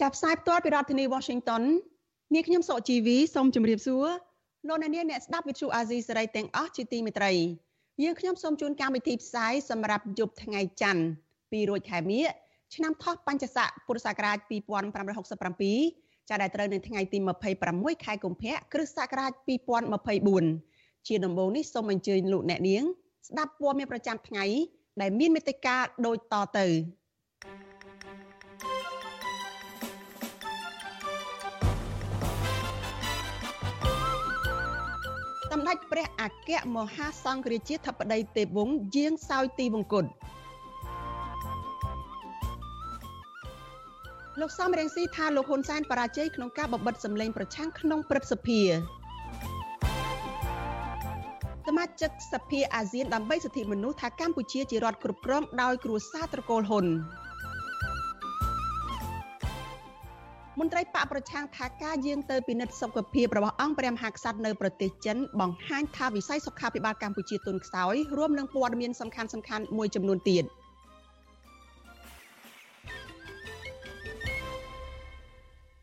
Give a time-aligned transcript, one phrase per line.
[0.00, 1.62] ចាប់ផ្សាយផ្ទាល់ពីរដ្ឋធានី Washington
[2.34, 4.06] នាងខ្ញុំសកជីវីសូមជម្រាបសួរ
[4.68, 7.32] លោកអ្នកនាងអ្នកស្ដាប់វិទ្យុអាស៊ីសេរីទាំងអស់ជាទីមេត្រី
[8.02, 11.02] យើងខ្ញុំសូមជូនកម្មវិធីផ្សាយសម្រាប់យប់ថ្ងៃច័ន្ទ
[11.62, 12.24] 2រោចខែមិញ
[12.74, 17.18] ឆ្នាំថោះបញ្ញស័កពុរសករាជ2567ចាប់ដែលត្រូវនៅថ្ងៃទី
[17.62, 19.32] 26ខែកុម្ភៈគ្រិស្តសករាជ
[20.38, 22.82] 2024ជាដំបូងនេះសូមអញ្ជើញលោកអ្នកនាង
[23.28, 24.44] ស្ដាប់ព័ត៌មានប្រចាំថ្ងៃ
[25.00, 26.66] ដែលមានមេត្តាដូចតទៅ
[35.68, 40.04] ដេចព្រះអគ្គមហាសង្ឃរាជាធិបតីទេពវង្សយាងសោយទីវង្គត
[44.40, 48.60] លោកសំរងស៊ីថាលោកហ៊ុនសែនបរាជ័យក្នុងការបបិទសម្លេងប្រឆាំងក្នុងព្រឹទ្ធសភា
[51.66, 56.86] សមាជិកសភាអាស៊ានដើម្បីសិទ្ធិមនុស្សថាកម្ពុជាជារដ្ឋគ្រប់គ្រងដោយគ្រួសារត្រកូលហ៊ុន
[60.58, 69.22] មន្ត្រីបកប្រឆាំងថាការយាងទៅពិនិត្យសុខភាពរបស់អង្គព្រះមហាក្សត្រនៅប្រទេសចិនបង្ហាញថាវិស័យសុខាភិបាលកម្ពុជាទុនខ្សោយរួមនឹងព័ត៌មានសំខា
[69.58, 70.44] ន់ៗមួយចំនួនទៀត។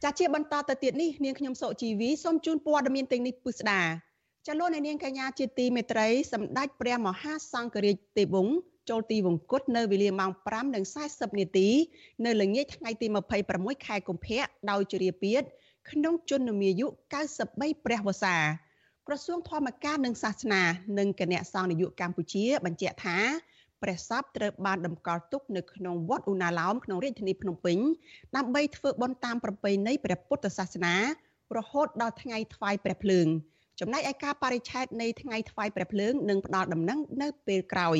[0.04, 3.82] ចាជាបន្តទៅទៀតនេះនាងខ្ញុំសុជីវីសូមជូនព័ត៌មានទាំងនេះពិស្ដា
[4.48, 8.56] ចាលោកនាងកញ្ញាជាទីមេត្រីសម្ដេចព្រះមហាសង្ឃរាជទេវង្ស
[8.90, 10.32] ចូលទីវង្គតនៅវេលាម៉ោង
[10.86, 11.70] 5:40នាទី
[12.26, 13.08] នៅល្ងាចថ្ងៃទី
[13.48, 15.42] 26ខែកុម្ភៈដោយជរាពាធ
[15.92, 16.88] ក្នុងជន្មាយុ
[17.36, 18.38] 93ព្រះវស្សា
[19.08, 20.62] ក្រសួងធម្មការនិងសាសនា
[21.00, 23.18] និងគណៈសង្ឃនយោបាយកម្ពុជា បញ្ជាក់ថា
[23.82, 27.78] ព្រះសពត្រូវបានតម្កល់ទុកនៅក្នុងវត្តឧណាឡោមក្នុងរាជធានីភ្នំពេញ
[28.36, 30.96] ដើម្បីធ្វើបុណ្យតាមប្រពៃណីព្រះពុទ្ធសាសនា
[31.58, 33.28] រហូតដល់ថ្ងៃថ្វាយព្រះភ្លើង
[33.80, 38.00] ចំណែកឯការបរិច្ឆេទនៃថ្ងៃថ្វាយព្រះភ្លើងនឹងផ្ដល់ដំណឹងនៅពេលក្រោយ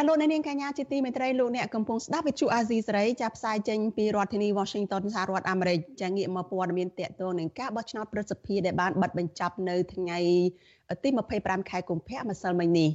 [0.00, 10.18] ចាលោកនាងកញ្ញាជាទីមេត្រីលោកអ្នកកំពុងស្ដាប់វិទ្យុអាស៊ីសេរីចាប់ផ្សាយចេញពីរដ្ឋធានី Washington សហរដ្ឋអាមេរិកចាងាកមកព័ត៌មានតកតងនឹងការបោះឆ្នោតប្រសិទ្ធភាពដែលបានបិទបញ្ចប់នៅថ្ងៃ
[11.02, 12.90] ទី25ខែកុម្ភៈម្សិលមិញនេះ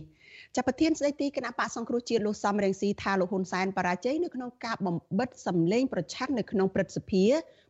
[0.55, 7.23] ចាប់ប្រធានស្ដីទីគណៈបកសង្គ្រោះជាតិលោកសំរងស៊ីថាលោកហ៊ុនសែនបរាជ័យនៅក្នុងការបំបិតសម្លេងប្រឆាំងនៅក្នុងព្រឹទ្ធសភា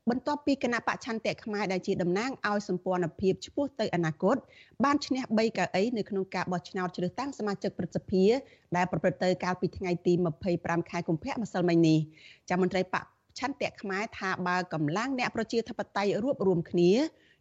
[0.09, 4.35] បន្ទាប់ពីគណៈបច្ឆន្ទៈខ្មែរដែលជាតំណាងឲ្យសម្ព័ន្ធភាពឆ្ពោះទៅអនាគត
[4.83, 8.23] បានឈ្នះ3កៅអីនៅក្នុងការបោះឆ្នោតជ្រើសតាំងសមាជិកព្រឹទ្ធសភា
[8.75, 10.13] ដែលប្រព្រឹត្តទៅកាលពីថ្ងៃទី
[10.51, 12.00] 25ខែកុម្ភៈម្សិលមិញនេះ
[12.50, 13.05] ចាំមន្ត្រីបក
[13.39, 16.91] ឆន្ទៈខ្មែរថាបើកម្លាំងអ្នកប្រជាធិបតេយ្យរួបរวมគ្នា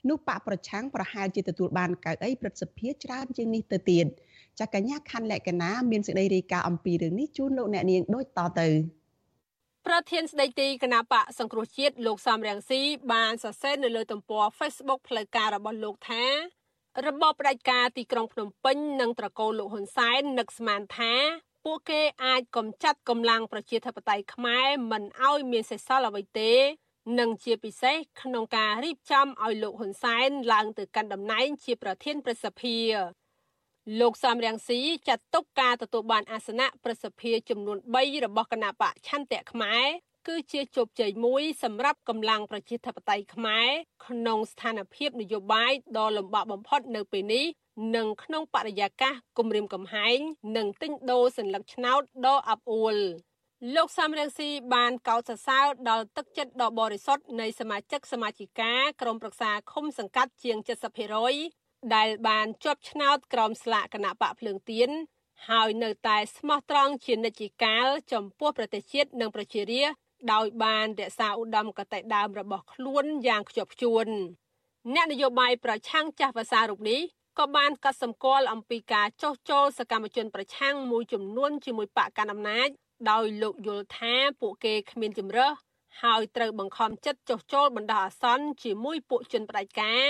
[0.08, 4.06] នោះបកប្រឆាំងប្រហែលជាទទួលបានកៅអីព្រឹទ្ធសភាច្រើនជាងនេះទៅទៀត
[4.58, 8.68] ចាកញ្ញាខណ្ឌលក្ខណាមានសេចក្តីរាយការណ៍អំពីរឿងនេះជូនលោកអ្នកនាងដូចតទៅ
[9.86, 12.80] ប្រធានស្ដីទីគណៈបកសង្គ្រោះជាតិលោកសំរងស៊ី
[13.12, 16.24] បានសរសេរនៅលើទំព័រ Facebook ផ្លូវការរបស់លោកថា
[17.06, 21.14] របបផ្ដាច់ការទីក្រុងភ្នំពេញនិងត្រកូលលោកហ៊ុនសែននឹកស្មានថា
[21.64, 26.52] ពួកគេអាចកំចាត់កម្លាំងប្រជាធិបតេយ្យខ្មែរមិនឲ្យមានសេសសល់អ្វីទេ
[27.18, 32.78] និងជាពិសេសក្នុងការរៀបចំឲ្យលោកហ៊ុនសែនឡើងទៅកាន់តំណែងជាប្រធានប្រសិទ្ធិ
[34.00, 39.86] លោកសំរងស៊ីចាត់ទុកការទទួលបានអាសនៈប្រសិទ្ធិចំនួន3របស់គណៈបកឆន្ទៈខ្មែរ
[40.28, 43.68] គឺជាជោគជ័យមួយសម្រាប់កម្លាំងប្រជាធិបតេយ្យខ្មែរ
[44.06, 47.44] ក្នុងស្ថានភាពនយោបាយដ៏លំបាកបំផុតនៅពេលនេះ
[47.96, 50.18] និងក្នុងបរិយាកាសគម្រាមកំហែង
[50.56, 52.96] និងទិញដូរសញ្ញាឆ្នោតដ៏អាប់អួល
[53.74, 61.61] លោកសំរងស៊ីបានកោតសរសើរដល់ទឹកចិត្តដ៏បរិសុទ្ធនៃសមាជិកសមាជិកាក្រុមប្រឹក្សាឃុំសង្កាត់ជាង70%
[61.94, 64.90] ដែលបានជាប់ឆ្នោតក្រោមស្លាកគណៈបកភ្លើងទៀន
[65.48, 69.98] ហើយនៅតែស្មោះត្រង់ជានិច្ចកាលចំពោះប្រទេសជាតិនិងប្រជារាស្ត្រ
[70.32, 74.06] ដោយបានរក្សាឧត្តមគតិដើមរបស់ខ្លួនយ៉ាងខ្ជាប់ខ្ជួន
[74.94, 77.00] អ្នកនយោបាយប្រឆាំងចាស់ភាសារូបនេះ
[77.38, 82.68] ក៏បានកត់សម្គាល់អំពីការចោះចូលសកម្មជនប្រឆាំងមួយចំនួនជាមួយបកកណ្ដាលអំណាច
[83.10, 85.52] ដោយលោកយល់ថាពួកគេគ្មានជំរើស
[86.02, 90.02] ហើយត្រូវបង្ខំចិត្តចុះចូលបណ្ដោះអាសន្នជាមួយពួកជនផ្ដាច់ការ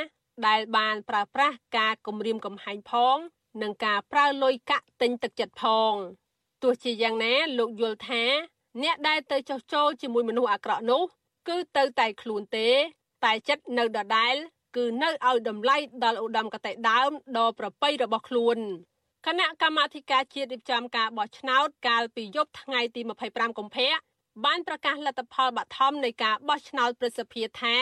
[0.47, 3.17] ដែលបានប្រើប្រាស់ការគំរាមកំហែងផង
[3.63, 5.95] និងការប្រើលុយកាក់ទិញទឹកចិត្តផង
[6.63, 8.25] ទោះជាយ៉ាងណាលោកយល់ថា
[8.83, 11.03] អ្នកដែលទៅចុះចូលជាមួយមនុស្សអាក្រក់នោះ
[11.49, 12.69] គឺទៅតែខ្លួនទេ
[13.25, 14.35] តែចិត្តនៅដដែល
[14.77, 18.59] គឺនៅឲ្យតម្លៃដល់ឧត្តមគតិដើមដ៏ប្រពៃរបស់ខ្លួន
[19.27, 23.01] គណៈកម្មាធិការជាតិរៀបចំការបោះឆ្នោតកាលពីយប់ថ្ងៃទី
[23.31, 23.93] 25កុម្ភៈ
[24.45, 27.77] បានប្រកាសលទ្ធផលបឋមនៃការបោះឆ្នោតប្រសិទ្ធភាពថា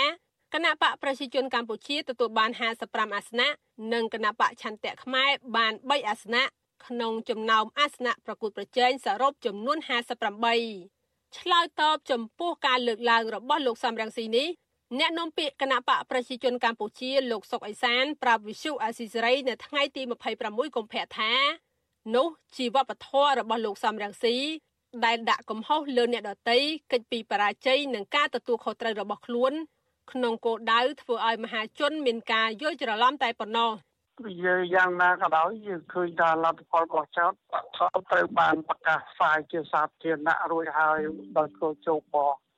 [0.55, 3.49] គណៈបកប្រជាជនកម្ពុជាទទួលបាន55អាសនៈ
[3.93, 6.45] និងគណៈបកឆន្ទៈខ្មែរបាន3អាសនៈ
[6.87, 9.79] ក្នុងចំណោមអាសនៈប្រគួតប្រជែងសរុបចំនួន
[10.57, 14.49] 58ឆ្លើយតបចំពោះការលើកឡើងរបស់លោកសំរងស៊ីនេះ
[14.99, 20.03] អ្នកនាំពាក្យគណៈបកប្រជាជនកម្ពុជាលោកសុកអេសានប្រាប់វិសុអាស៊ីសេរីនៅថ្ងៃទី
[20.41, 21.33] 26កុម្ភៈថា
[22.15, 24.37] នោះជាវប្បធម៌របស់លោកសំរងស៊ី
[25.05, 26.61] ដែលដាក់កំហុសលើអ្នកដតី
[26.93, 29.53] កិច្ចពីបរាជ័យនឹងការទទួលខុសត្រូវរបស់ខ្លួន
[30.13, 33.71] ក្នុងគោលដៅធ្វើឲ្យមហាជនមានការយល់ច្រឡំតែប៉ុណ្ណោះ
[34.45, 37.33] យើងយ៉ាងណាក៏ដោយយើងឃើញថាលទ្ធផលរបស់ចោត
[38.11, 40.99] ត្រូវបានប្រកាសផ្សាយជាសាធារណៈរួចហើយ
[41.39, 42.17] ដោយគោលជោគប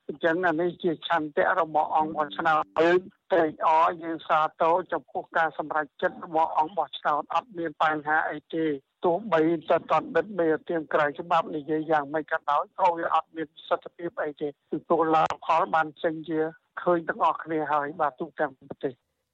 [0.08, 2.98] អញ្ចឹងអានេះជាឆន្ទៈរបស់អង្គបោះឆ្នោតយើង
[3.32, 8.66] ត្រេកអរយើងសាទរចំពោះការសម្រេចចិត្តរបស់អង្គបោះឆ្នោតអត់មានបញ្ហាអីទេ
[9.04, 16.40] ទោះបីតែតន់ដិតមេទៀងក្រៅច្បាប់និយាយយ៉ាងម៉េចក៏ដោយក៏វាអត់មានសិទ្ធិភាពអីទេគឺពលរដ្ឋផលបានចេញជា
[16.80, 18.92] ឃើញទាំងអស់គ្នាហើយបាទទូទាំងប្រទេស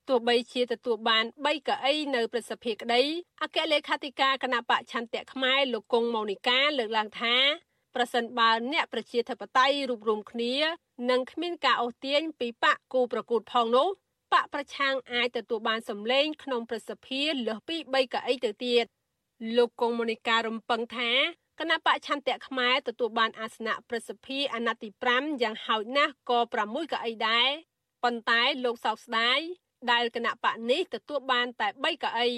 [0.08, 3.02] ទោះបីជាទទួលបាន3កៅអីនៅប្រសិទ្ធភាពក្តី
[3.42, 7.36] អគ្គលេខាធិការគណៈបកឆន្ទៈខ្មែរលោកគង់ម៉ូនីកាលើកឡើងថា
[7.94, 10.54] ប្រសិនបើអ្នកប្រជាធិបតេយ្យរួបរวมគ្នា
[11.10, 13.88] និងគ្មានការអូសទាញពីបកគូប្រកួតផងនោះ
[14.32, 18.84] បកប្រឆាំងអាចទទួលបានសម្លេងក្នុងប្រសិទ្ធភាពលើសពី3កៅអីទៅទៀត
[19.56, 21.10] លោកកុងម៉ូនីការំពឹងថា
[21.58, 27.48] គណៈបកឆន្ទៈខ្មែរទទួលបានអាសនៈប្រសិទ្ធភាពអាណត្តិទី5យ៉ាងហោចណាស់ក៏6កៅអីដែរ
[28.02, 29.38] ប៉ុន្តែលោកសោកស្ដាយ
[29.90, 32.30] ដែលគណៈបកនេះទទួលបានតែ3កៅអី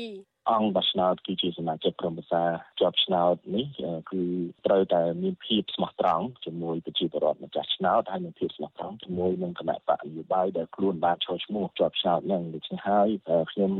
[0.48, 2.44] អង្គបោះឆ្នោតគឺជាសមាជិកក្រុមប្រឹក្សា
[2.80, 3.66] ជាប់ឆ្នោតនេះ
[4.10, 4.22] គឺ
[4.66, 13.08] ត្រូវតែមានភាពស្មោះត្រង់ជាមួយប្រជាពលរដ្ឋម្ចាស់ឆ្នោតហើយមានភាពស្មោះត្រង់ជាមួយនឹងគណៈបកនយោបាយដែលខ្លួនបានចូលឈ្មោះជាប់ឆ្នោតនឹងដូច្នេះហើយ
[13.52, 13.72] ខ្ញុំ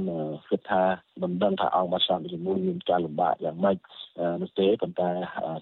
[0.50, 0.82] គិតថា
[1.22, 3.76] មិនដឹងថាអង្គបោះឆ្នោតជាមួយមានការលំបាកយ៉ាងម៉េច
[4.42, 5.10] នោះទេប៉ុន្តែ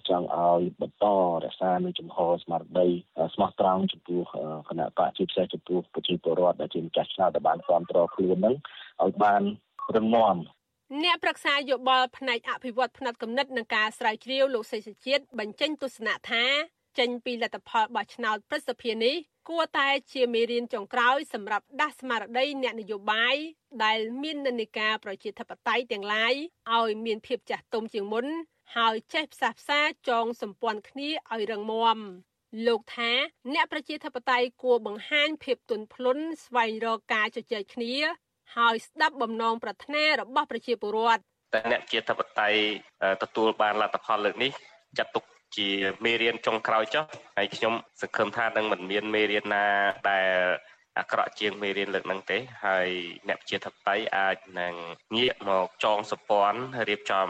[0.09, 1.05] ចង់ឲ្យបន្ត
[1.43, 2.87] រក្សានៅចំហស្មារតី
[3.33, 4.21] ស្មោះត្រង់ចំពោះ
[4.69, 8.55] គណៈបកជាពិសេសចំពោះប្រជាពលរដ្ឋដែលជាម្ចាស់ឆ្នោតដែលបានគ្រប់គ្រងខ្លួននឹង
[9.03, 9.41] ឲ្យបាន
[9.95, 10.37] រឹងមាំ
[11.03, 16.45] អ្នកប្រឹក្សាយោបល់ផ្នែកអភិវឌ្ឍផ្នែកគំនិតនិងការស្រាវជ្រាវលោកសេសជាតិបញ្ចេញទស្សនៈថា
[16.99, 19.15] ចេញពីលទ្ធផលបោះឆ្នោតប្រសិទ្ធភាពនេះ
[19.49, 23.35] គួរតែជាមេរៀនចុងក្រោយសម្រាប់ដាស់ស្មារតីអ្នកនយោបាយ
[23.83, 26.33] ដែលមាននិន្នាការប្រជាធិបតេយ្យទាំងឡាយ
[26.75, 28.25] ឲ្យមានភាពចាស់ទុំជាងមុន
[28.75, 31.99] ហើយចេះផ្សះផ្សាចងសម្ព័ន្ធគ្នាឲ្យរឹងមាំ
[32.67, 33.11] លោកថា
[33.53, 37.95] អ្នកប្រជាធិបតេយ្យគួរបង្ហាញភាពទន់ភ្លន់ស្វែងរកការជជែកគ្នា
[38.57, 41.21] ហើយស្ដាប់បំណងប្រាថ្នារបស់ប្រជាពលរដ្ឋ
[41.53, 42.59] តែអ្នកជាធិបតេយ្យ
[43.23, 44.51] ទទួលបានលទ្ធផលលើកនេះ
[44.97, 45.23] ចាត់ទុក
[45.57, 45.69] ជា
[46.05, 47.05] មេរៀនចុងក្រោយចុះ
[47.37, 49.65] ហើយខ្ញុំសង្ឃឹមថានឹងមិនមានមេរៀនណា
[50.09, 50.29] ដែល
[50.99, 52.87] អាក្រក់ជាងមេរៀនលើកហ្នឹងទេ ហើយ
[53.27, 54.73] អ្នកប្រជាធិបតេយ្យអាចនឹង
[55.17, 57.27] ងាកមកចងសម្ព័ន្ធរៀបចំ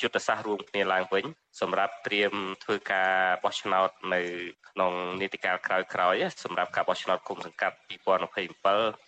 [0.00, 1.24] យុទ្ធសាស្ត្ររួមគ្នាឡើងវិញ
[1.60, 2.32] សម្រាប់ត្រៀម
[2.64, 3.12] ធ្វើការ
[3.44, 4.22] បោះឆ្នោតនៅ
[4.70, 7.90] ក្នុងនីតិកាលក្រោយៗសម្រាប់ការបោះឆ្នោតគុំសង្កាត់2027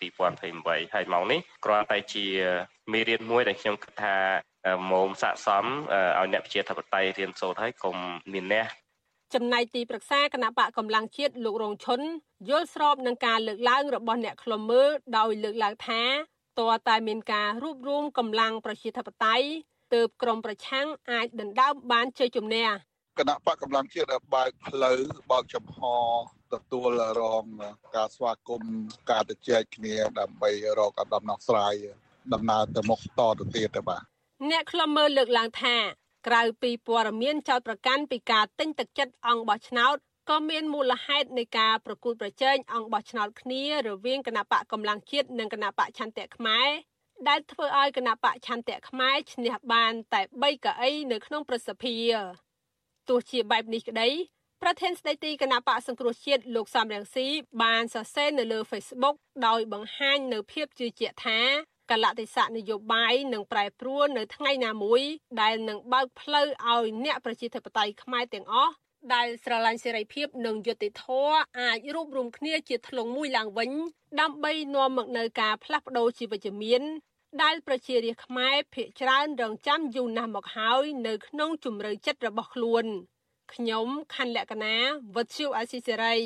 [0.01, 2.27] 2028ហើយមកនេះគ្រាន់តែជា
[2.93, 4.17] មេរៀនមួយដែលខ្ញុំគិតថា
[4.91, 7.97] មុំស័កសមឲ្យអ្នកប្រជាធិបតេយ្យរៀនសូត្រហើយកុំ
[8.33, 8.69] មានអ្នក
[9.35, 12.01] ចំណែកទីប្រឹក្សាគណៈបកកម្លាំងជាតិលោករងឈុន
[12.49, 16.03] យល់ស្របនឹងការលើកឡើងរបស់អ្នកខ្លុំមើលដោយលើកឡើងថា
[16.61, 19.47] តើតែមានការរួបរวมកម្លាំងប្រជាធិបតេយ្យ
[19.95, 22.69] ទើបក្រមប្រឆាំងអាចដណ្ដើមបានជ័យជំនះ
[23.19, 24.99] គណៈបកកម្លាំងជាតិបើកផ្លូវ
[25.31, 25.79] បើកចំហ
[26.53, 27.45] ទទួលរង
[27.97, 28.75] ការស្វាគមន៍
[29.11, 31.75] ការទៅជែកគ្នាដើម្បីរកដំណោះស្រាយ
[32.35, 34.03] ដំណើរទៅមុខតទៅទៀតទៅបាទ
[34.51, 35.77] អ្នកខ្លំមើលលើកឡើងថា
[36.27, 39.97] ក្រៅពីព័ត៌មានចោតប្រកាន់ពីការទិញទឹកចិត្តអង្គបោះឆ្នោត
[40.31, 46.69] ក៏មានមូលហេតុនៃការប្រគួតប្រជែងអង្គបោះឆ្នោតគ្នារវាងគណៈបកកម្លាំងជាតិនិងគណៈបកឆន្ទៈខ្មែរ
[47.29, 52.15] ដែលធ្វើឲ្យគណៈបកឆន្ទៈខ្មែរឈ្នះបានតែ3កៅអីនៅក្នុងប្រសិទ្ធភាព
[53.09, 54.11] ទោះជាបែបនេះក្តី
[54.63, 57.27] ប្រធានស្ដីទីគណៈបកសង្គ្រោះជាតិលោកសំរងស៊ី
[57.63, 61.41] បានសរសេរនៅលើ Facebook ដោយបង្ហាញនៅភាពជឿជាក់ថា
[61.91, 65.03] កលៈទេសៈនយោបាយនឹងប្រែប្រួលនៅថ្ងៃណាមួយ
[65.41, 68.75] ដែលនឹងបើកផ្លូវឲ្យអ្នកប្រជាធិបតេយ្យខ្មែរទាំងអស់
[69.15, 73.71] ដែលស្រឡាញ់សេរីភាពនិងយុត្តិធម៌អាចរួបរวมគ្នាជាធ្លុងមួយឡើងវិញ
[74.21, 76.83] ដើម្បីនាំមកនូវការផ្លាស់ប្ដូរជីវវិជ្ជមាន
[77.43, 82.87] ដែលប្រជារាស្ត្រខ្មែរភាគច្រើនរងចាំយូរណាស់មកហើយនៅក្នុងជំរឿចិត្តរបស់ខ្លួន
[83.55, 84.77] ខ្ញុំខណ្ឌលក្ខណា
[85.15, 86.17] វុទ្ធុអាស៊ីសេរី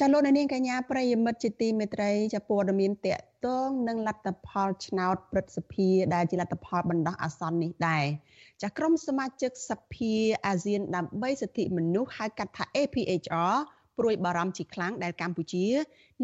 [0.00, 8.04] ចាលោកនាងកញ្ញាប្រិយមិត្តជាទីមេត្រីចាព័ត៌មានតកតងនឹងលទ្ធផលឆ្នោតព្រឹទ្ធសភាដែលជាលទ្ធផលបណ្ដោះអាសន្ននេះដែរ
[8.62, 10.12] ចាក្រុមសមាជិកសភា
[10.46, 13.54] អាស៊ានដើម្បីសិទ្ធិមនុស្សហៅកាត់ថា APHR
[13.98, 15.66] ព្រួយបារម្ភជាខ្លាំងដែលកម្ពុជា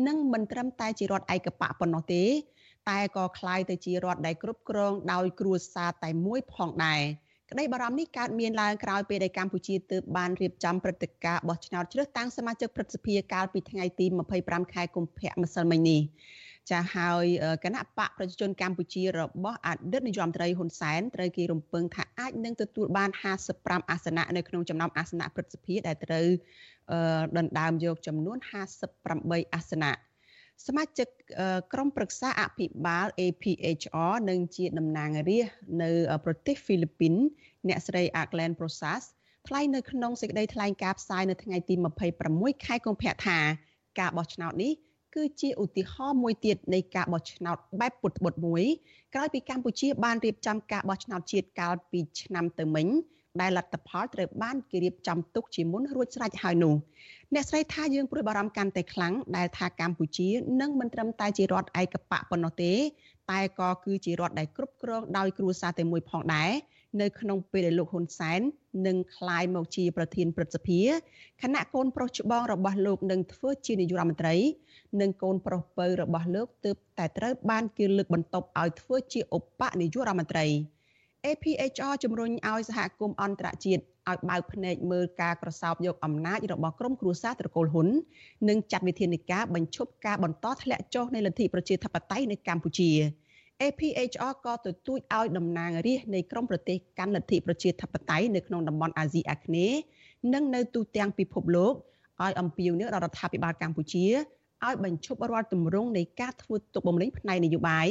[0.06, 2.24] នឹងមិនត្រឹមតែជារដ្ឋឯកបកប៉ុណ្ណោះទេ
[2.88, 7.02] តែក៏คล้ายទៅជារដ្ឋដែលគ្រប់គ្រងដោយគ្រួសារតែមួយផងដែរ
[7.51, 14.05] ក្តីបារម្ភនេះកើតមានឡើងក្រោយពេលដែលកម្ពុជាទើបបានរៀបចំព្រឹត្តិការណ៍បោះឆ្នោតជ្រើសតាំងសមាជិកព្រឹទ្ធសភាកាលពីថ្ងៃទី
[14.39, 16.01] 25ខែកុម្ភៈម្សិលមិញនេះ
[16.71, 17.25] ចាហើយ
[17.63, 23.09] គណៈបកប្រជាជនកម្ពុជារបស់អតីតនាយរដ្ឋមន្ត្រីហ៊ុនសែនត្រូវគេរំពឹងថាអាចនឹងទទួលបាន
[23.49, 26.27] 55អាសនៈនៅក្នុងចំណោមអាសនៈព្រឹទ្ធសភាដែលត្រូវ
[27.37, 28.37] ដណ្ដើមយកចំនួន
[28.95, 29.91] 58អាសនៈ
[30.67, 31.07] សមាជិក
[31.73, 35.91] ក្រុមប្រឹក្សាអភិបាល APHR និងជាតំណាងរាស្ត្រនៅ
[36.25, 37.13] ប្រទេសហ្វីលីពីន
[37.67, 39.03] អ្នកស្រី Aglen Prosas
[39.47, 41.75] ថ្លែងនៅក្នុងសេចក្តីថ្លែងការណ៍ផ្សាយនៅថ្ងៃទី
[42.21, 43.37] 26ខែកុម្ភៈថា
[43.99, 44.73] ការបោះឆ្នោតនេះ
[45.15, 48.63] គឺជាឧទាហរណ៍មួយទៀតនៃការបោះឆ្នោតបែបពុតបុតមួយ
[49.13, 52.87] ក្រោយពីកម្ពុជាបានរៀបចំការបោះឆ្នោតជាតិកាលពីឆ្នាំទៅមិញ
[53.41, 56.75] ដែលលទ្ធផលត្រូវបានគេរៀបចំទុកជាមុនរួចស្រេចហើយនោះ
[57.33, 60.29] អ្នកស្រីថាយើងព្រួយបារម្ភកាន់តែខ្លាំងដែលថាកម្ពុជា
[60.61, 62.73] នឹងមិនត្រឹមតែជារដ្ឋឯកបកប៉ុណ្ណោះទេ
[63.31, 66.51] តែក៏គឺជារដ្ឋដែលគ្រប់គ្រងដោយគ្រួសារតែមួយផងដែរ
[67.01, 68.41] នៅក្នុងពេលដែលលោកហ៊ុនសែន
[68.87, 70.81] នឹងក្លាយមកជាប្រធានព្រឹទ្ធសភា
[71.41, 74.35] គណៈកូនប្រុសច្បងរបស់លោកនឹងធ្វើជានាយករដ្ឋមន្ត្រី
[75.01, 80.45] និងកូនប្រុសពៅរបស់លោកទើបតែត្រូវបានគេលើកបន្ទប់ឲ្យធ្វើជាឧបនាយករដ្ឋមន្ត្រី
[81.25, 87.87] APHR ជំរុញឲ្យសហគមន៍អន្តរជាតិឲ្យបើកភ្នែកមើលការក្រសោបយកអំណាចរបស់ក្រុមគ្រួសារត្រកូលហ៊ុន
[88.49, 92.91] និងចាត់វិធានការបញ្ឈប់ការបន្តធ្លាក់ចុះនៃលទ្ធិប្រជាធិបតេយ្យនៅកម្ពុជា
[93.61, 99.79] APHR ក៏ទទូចឲ្យតំណាងរាស្ត្រនៃក្រមប្រទេសកាន់លទ្ធិប្រជាធិបតេយ្យនៅក្នុងតំបន់អាស៊ីអាគ្នេយ៍
[100.33, 101.73] និងនៅទូទាំងពិភពលោក
[102.23, 104.05] ឲ្យអំពាវនាវដល់រដ្ឋាភិបាលកម្ពុជា
[104.65, 107.87] ឲ្យបញ្ឈប់រាល់ទម្រង់នៃការធ្វើទុកបុកម្នេញផ្នែកនយោបាយ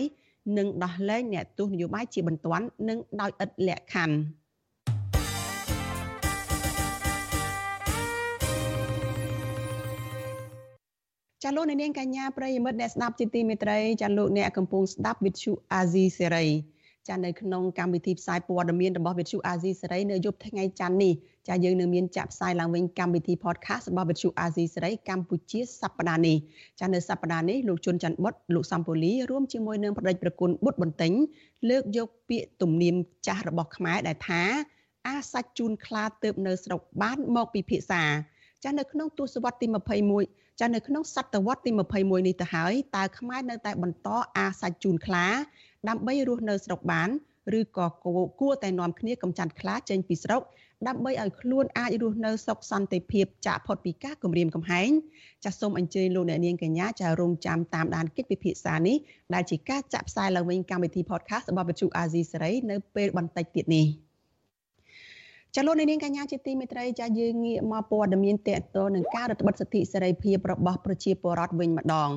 [0.56, 4.16] និងដោះលែងអ្នកទោសនយោបាយជាបន្ទាន់និងដោយឥតលក្ខខណ្ឌ
[11.42, 16.46] ចាលោកនាងកញ្ញាប្រិយមិត្តអ្នកស្ដាប់ជាទីមេត្រីចាលោកអ្នកកំពុងស្ដាប់វិទ្យុអាស៊ីសេរី
[17.08, 21.12] ចានៅក្នុងកម្មវិធីផ្សាយព័ត៌មានរបស់វិទ្យុអាស៊ីសេរីនៅយប់ថ្ងៃច័ន្ទនេះ
[21.48, 26.36] ចាយើងនឹងមានចាក់ផ្សាយឡើងវិញកម្មវិធី podcast របស់វិទ្យុអាស៊ីសេរីកម្ពុជាសប្តាហ៍នេះ
[26.80, 31.12] ចានៅសប្តាហ៍នេះលោកជុនច័ន្ទបុតលោកសំពូលីរួមជាមួយនឹងប្រដេចប្រគុណបុត្របន្ទិញ
[31.70, 32.94] លើកយកពាក្យទំនៀម
[33.26, 34.42] ចាស់របស់ខ្មែរដែលថា
[35.08, 38.02] អាសាច់ជូនខ្លាទៅនៅស្រុកបានមកពិភាក្សា
[38.64, 39.66] ចានៅក្នុងទសវត្សទី
[40.12, 44.08] 21ចានៅក្នុងសតវត្សទី21នេះទៅហើយតើខ្មែរនៅតែបន្ត
[44.38, 45.26] អាសាច់ជូនខ្លា
[45.88, 47.08] ដើម្បីរស់នៅស្រុកបាន
[47.58, 47.86] ឬក៏
[48.40, 50.42] គួរតែនាំគ្នាកំចាត់ខ្លាចេញពីស្រុក
[50.88, 54.90] ដើម្បីឲ្យខ្លួនអាចរស់នៅសុខសន្តិភាពចាកផុតពីការគំរាមកំហែង
[55.44, 58.96] ចាសសូមអញ្ជើញលោកអ្នកនាងកញ្ញាចារងចាំតាមដានកិច្ចពិភាក្សានេះ
[59.34, 63.86] ដែលជាការចាក់ផ្សាយឡើងវិញកម្មវិធី podcast របស់វិទ្យុអាស៊ីសេរីនៅពេលបន្តិចទៀតនេះ
[65.56, 72.10] ចលនានាងកញ្ញាជាទីមេត្រីចាយើងងាកមកព័ត៌មានតកតនឹងការរដ្ឋបិទសិទ្ធិសេរីភាពរបស់ប្រជាពលរដ្ឋវិញម្ដង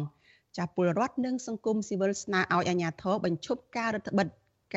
[0.57, 4.27] ចាពលរដ្ឋនិងសង្គមស៊ីវិលស្នើឲ្យអាជ្ញាធរបញ្ឈប់ការរដ្ឋបិទ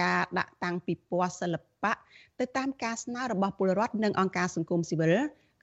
[0.01, 1.93] ការដាក់តាំងពិព័រណ៍សិល្បៈ
[2.41, 5.15] ទៅតាមការស្នើរបស់ពលរដ្ឋនិងអង្គការសង្គមស៊ីវិល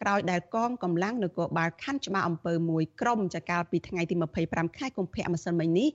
[0.01, 5.89] ក្រោយដែលកងកម្លាំងនគរបាលខណ្ឌច្បារអំពើមួយក្រុមចកាលពីថ្ងៃទី25ខែកុម្ភៈម្សិលមិញនេះ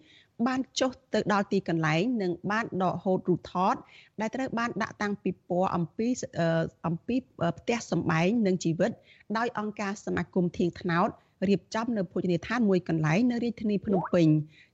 [0.47, 3.75] បានចុះទៅដល់ទីកន្លែងនិងបានដកហូតរូបថត
[4.21, 6.09] ដែលត្រូវបានដាក់តាំងពីពណ៌អំពី
[6.87, 7.17] អំពី
[7.59, 8.91] ផ្ទះសម្បែងនិងជីវិត
[9.39, 11.09] ដោយអង្គការសមាគមធៀងថ្នោត
[11.49, 14.29] រៀបចំនៅភោជនីយដ្ឋានមួយកន្លែងនៅរាជធានីភ្នំពេញ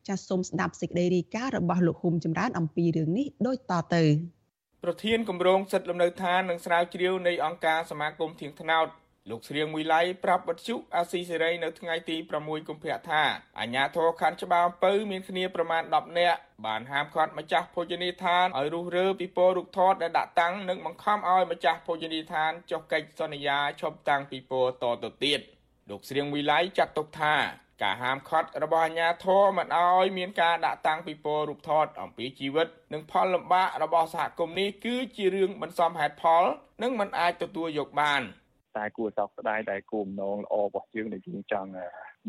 [0.09, 4.05] ចាសសូមស្ដាប់សេចក្តីរាយការណ៍របស់លោកហ៊ុំចម្រើនអំពីរឿងនេះដូចតទៅ
[4.85, 8.87] ប្រធានគម្រោងសិទ្ធិលំនៅឋាននិងស្រាវជ្រាវនៃអង្គការសមាគមធៀងថ្នោត
[9.31, 13.23] លោកស្រៀងមួយឡៃប្រាប់បទជុអាស៊ីសេរីនៅថ្ងៃទី6កុម្ភៈថា
[13.61, 25.41] អាញាធរខណ្ឌច្បារអំពៅមានគ្នាប្រមាណ10នាក់បានហាមឃាត់ម្ចាស់ភោជនីយដ្ឋានឲ្យរុះរើពីពររូបថតដែលដាក់តាំងនិងបង្ខំឲ្យម្ចាស់ភោជនីយដ្ឋានចុះកិច្ចសន្យាឈប់តាំងពីពរតទៅទៀត។
[25.91, 27.35] លោកស្រៀងវិល័យចាត់ទុកថា
[27.83, 36.45] ការហាមឃាត់របស់អាជ្ញាធរមិនអោយមានការដាក់តាំងពិព័រណ៍រូបថតអំពីជីវិត និងផលលំបាករបស់សហគមន៍នេះគឺជារឿងមិនសមហេតុផល
[36.83, 38.23] និងមិនអាចទទួលយកបាន
[38.77, 41.71] តែគួរសោកស្ដាយតែគោលបំណងល្អរបស់យើងដែលយើងចង់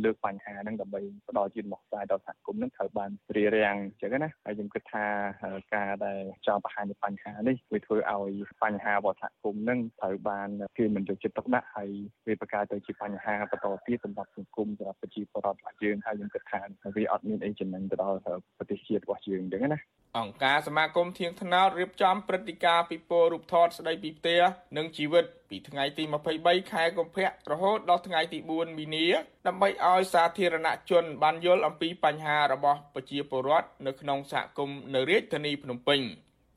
[0.04, 5.06] លើកបញ្ហាហ្នឹងដើម្បីផ្ដល់ជាមកស្រាយដល់សហគមន៍ហ្នឹងត្រូវបានរៀបរៀងអញ្ចឹងណាហើយខ្ញុំគិតថា
[5.76, 8.32] ការដែលចោលបង្ហាញបញ្ហានេះវាធ្វើឲ្យ
[8.64, 11.90] បញ្ហារបស់សហគមន៍ហ្នឹងត្រូវបានគេមិនយកចិត្តទុកដាក់ហើយ
[12.28, 16.60] វាបង្កើតទៅជាបញ្ហាបន្តទៀតសម្រាប់សង្គមសម្រាប់ប្រជាពលរដ្ឋរបស់យើងហើយខ្ញុំគិតថា
[16.96, 18.20] វាអត់មានអីចំណេញទៅដល់
[18.58, 19.80] ប្រទេសជាតិរបស់យើងអញ្ចឹងណា
[20.18, 24.42] អង្គការសមាគមធៀងថ្នោតរៀបចំព្រឹត្តិការណ៍ពិព័រណ៍រូបថតស្ដីពីផ្ទះ
[24.78, 26.04] និងជីវិត ពីថ្ងៃទី
[26.38, 29.08] 23ខែកុម្ភៈរហូតដល់ថ្ងៃទី4មីនា
[29.48, 36.02] ដើម្បីឲ្យសាធារណជនបានយល់អំពីបញ្ហារបស់ប្រជាពលរដ្ឋនៅក្នុងសហគមន៍នៅរាជធានីភ្នំពេញ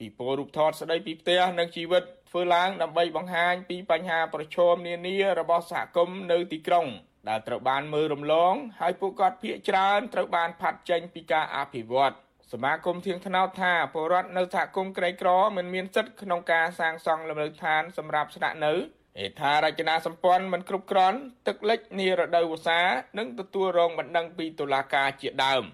[0.00, 6.86] ពិព័រណ៍រូបថតស្ដីពីផ្ទះនិងជីវិតធ្វើឡើងដើម្បីបង្ហាញពីបញ្ហាប្រឈមនានារបស់សហគមន៍នៅទីក្រុង
[7.28, 12.14] ដែលត្រូវបានមើលរំលង ហើយពួកគាត់ភ័យច្រើនត្រូវបានផាត់ចេញពីការអភិវឌ្ឍ
[12.52, 18.72] សមាគមធៀងថ្នោតថាពលរដ្ឋនៅសហគមន៍ក្រីក្រមិនមានសិទ្ធិក្នុងការសាងសង់លំនៅឋានសម្រាប់ស្នាក់នៅ
[19.18, 22.80] ហេដ្ឋារចនាសម្ព័ន្ធមិនគ្រប់គ្រាន់ទឹកលិចនារដូវវស្សា
[23.18, 25.64] និងទទួលរងបណ្ដឹងពីតុលាការជាដើម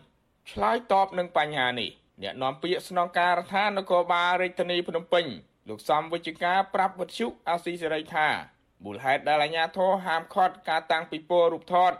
[0.52, 1.90] ឆ្លើយតបនឹងបញ្ហានេះ
[2.23, 5.25] អ្នកនាំពាក្យស្នងការដ្ឋាននគរបាលរាជធានីភ្នំពេញ
[5.68, 8.28] លោកសំវិជ្ជការប្រាប់វិទ្យុអាស៊ីសេរីថា
[8.85, 11.92] មូលហេតុដែលអាជ្ញាធរហាមឃាត់ការតាំងពិព័រណ៍រូបថត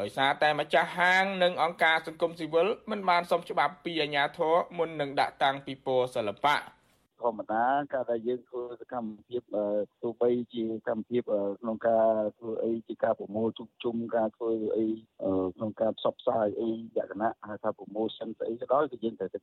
[0.00, 6.56] ដោយសារតែម្ចាស់ហាងនិងអង្គការសង្គមស៊ីវិលមិនបានសុំច្បាប់ពីអាជ្ញាធរមុននឹងដាក់តាំងពិព័រណ៍សិល្បៈ
[7.22, 9.42] ធម្មតាការដែលយើងធ្វើសកម្មភាព
[10.02, 11.22] ទោះបីជាកម្មភាព
[11.60, 14.86] ក្នុងការធ្វើអីជាការប្រមូលជុំជុំការធ្វើអី
[15.56, 19.40] ក្នុងការផ្សព្វផ្សាយអីលក្ខណៈហៅថា promotion ស្អីក៏ដោយគឺយើងត្រូវតែ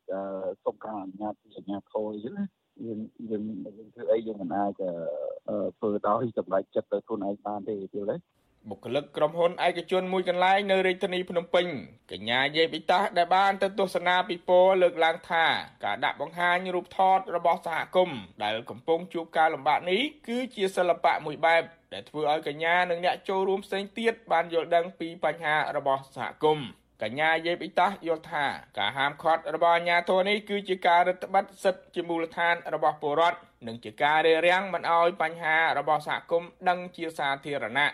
[0.65, 2.45] សុំការអនុញ្ញាតពីអាជ្ញាធរអញ្ចឹងណា
[2.85, 3.43] យើងយើង
[3.77, 4.81] យើងធ្វើអីយើងមិនអាច
[5.77, 8.17] ធ្វើដោយសម្រេចចិត្តទៅខ្លួនឯងបានទេយល់ទេ
[8.69, 11.65] បុគ្គលិកក្រុមហ៊ុនឯកជនមួយកន្លែងនៅរាជធានីភ្នំពេញ
[12.11, 15.45] កញ្ញាយេប៊ីតាសដែលបានទៅទស្សនាពិព័រណ៍លើកឡើងថា
[15.85, 26.67] ការដាក់បង្ហាញរូបថតរបស់សហគមន៍ដែលកំពុងជួបការលំបាកនេះគឺជាសិល្បៈមួយបែបដែលធ្វើឲ្យកញ្ញានិងអ្នកចូលរួមផ្សេងទៀតបានយល់ដឹងពីបញ្ហារបស់សហគមន៍
[27.03, 28.45] កញ្ញាយេប៊ីតាសយល់ថា
[28.77, 37.91] ការហាមឃាត់របស់អាជ្ញាធរនេះគឺជាការរឹតបន្តឹងសិទ្ធិជាមូលដ្ឋានរបស់ពលរដ្ឋនិងជាការរារាំងមិនឲ្យបញ្ហារបស់សហគមន៍ដឹងជាសាធារណៈ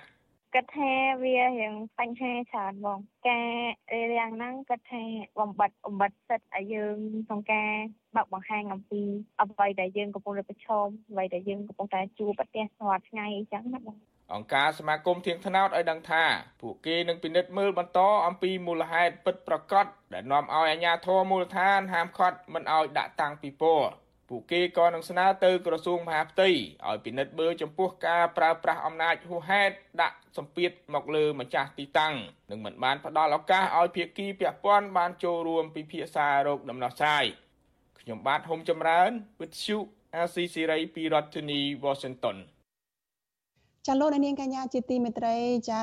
[0.56, 0.92] គិតថា
[1.24, 3.52] វារៀងបញ្ហាច្រើនបងការ
[3.94, 5.04] រារាំងហ្នឹងគិតថា
[5.40, 6.96] បំបត្តិបំបត្តិសិទ្ធឲ្យយើង
[7.28, 7.72] ក្នុងការ
[8.16, 9.02] បើកបង្ហាញអំពី
[9.42, 13.98] អ្វីដែលយើងកំពុងតែប្រឈមអ្វីដែលយើងកំពុងតែជួបប្រទះរាល់ថ្ងៃអញ្ចឹងណាបង
[14.34, 16.24] អង្គការសមាគមធៀងថ្នោតឲ្យដឹងថា
[16.62, 23.92] ពួកគេនឹងពិនិត្យមើលបន្តអំពីមូលហេតុពិតប្រាកដដែលនាំឲ្យអាជ្ញាធរមូលដ្ឋានហាមឃាត់មិនឲ្យដាក់តាំងពិព័រណ៍
[24.30, 26.50] ពួកគេក៏នឹងស្នើទៅក្រសួងមហាផ្ទៃ
[26.88, 32.14] ឲ្យពិនិត្យមើលចំពោះការប្រើប្រាស់អំណាចហួសហេតុដាក់សម្ពាធមកលើម្ចាស់ទីតាំង
[32.52, 37.26] និងមិនបានផ្ដល់ឱកាសឲ្យភាគីពាក់ព័ន្ធបានចូលរួមពិភាក្សារោគដំណោះស្រាយ
[38.00, 39.12] ខ្ញុំបាទហុំចម្រើន
[39.42, 39.78] វិទ្យុ
[40.16, 42.38] អាស៊ីសេរីពីរដ្ឋធានី Washington
[43.92, 45.36] ចាលោកនាងកញ្ញាជាទីមេត្រី
[45.72, 45.82] ចា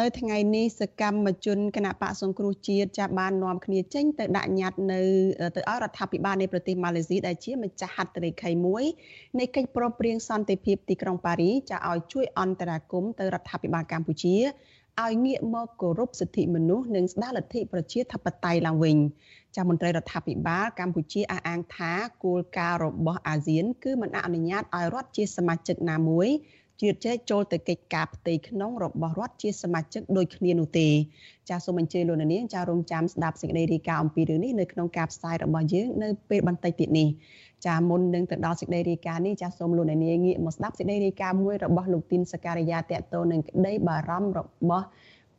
[0.00, 5.00] នៅថ្ងៃនេះសកម្មជនគណៈបកសង្គ្រោះជាតិចាបាននាំគ្នាចេញទៅដាក់ញត្តិនៅ
[5.56, 8.84] ទៅឲ្យរដ្ឋាភិបាលនៃប្រទេសម៉ាឡេស៊ីដែលជាម្ចាស់ហត្ថលេខីមួយ
[9.38, 14.36] នៃកិច្ចប្រព្រឹត្តសន្តិភាពទីក្រុងប៉ារីចាឲ្យជួយអន្តរាគមទៅរដ្ឋាភិបាលកម្ពុជា
[15.00, 18.96] ឲ្យងាកមកគោរពសិទ្ធិមនុស្សនិងស្ដារលទ្ធិប្រជាធិបតេយ្យឡើងវិញ
[19.56, 21.92] ចាមន្ត្រីរដ្ឋាភិបាលកម្ពុជាអះអាងថា
[22.24, 26.28] គោលការណ៍របស់អាស៊ាន គឺមិនអនុញ្ញាតឲ្យរដ្ឋជាសមាជិកណាមួយ
[26.82, 30.88] ជ្រៀតជ្រែកចូលទៅកិច្ចការផ្ទៃក្នុងរបស់រដ្ឋជាសមាជិកដូចគ្នានោះទេ
[31.48, 37.08] ចាសសូមអញ្ជើញលោកនាងចារងចាំស្ដាប់សេចក្តីរាយការណ៍អំពីរឿងនេះនៅក្នុងការផ្សាយរបស់យើងនៅពេលបន្តិចទៀតនេះ
[37.66, 44.40] ចាមុននឹងទៅដល់សេចក្តីរាយការណ៍នេះចាសូមលោកនាងងាកមកស្ដាប់សេចក្តីរាយការណ៍មួយរបស់លោកទីនសការីយ៉ាតកតទៅនឹងក្តីបារម្ភរ
[44.70, 44.86] បស់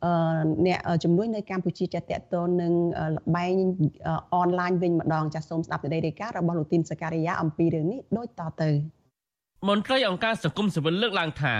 [0.04, 0.12] អឺ
[0.66, 2.72] អ្នកជំនួយនៅកម្ពុជាចាតកតនឹង
[3.14, 3.54] លបែង
[4.34, 8.70] អនឡាញវិញម្ដងចាសសូមស្ដាប់សេចក្តីរាយការណ៍របស់លោកទីនសការីយ៉ាអំពីរឿងនេះដូចតទៅ
[9.68, 11.54] មន្ត្រីអង្គការសង្គមស៊ីវិលលើកឡើងថា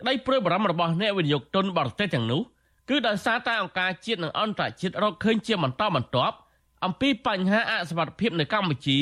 [0.00, 2.40] ក្តីព្រួយបារម្ភរបស់អ្នកវិនិយោគទុនបរទេសទាំងនោះ
[2.88, 6.36] គឺដោយសារតែអង្គការជាតិនិងអន្តរជាតិរកឃើញជាបន្តបន្ទាប់
[6.84, 8.98] អំពីបញ្ហាអសវត្ថភាពនៅកម្ពុជា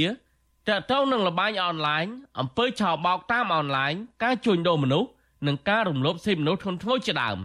[0.69, 2.05] តើតើនឹងលបែងអនឡាញ
[2.40, 3.93] អំពើឆោបោកតាមអនឡាញ
[4.25, 5.09] ការជួញដូរមនុស្ស
[5.47, 7.38] និងការរំលោភសិទ្ធិមនុស្សធ្ងន់ធ្ងរជាដើម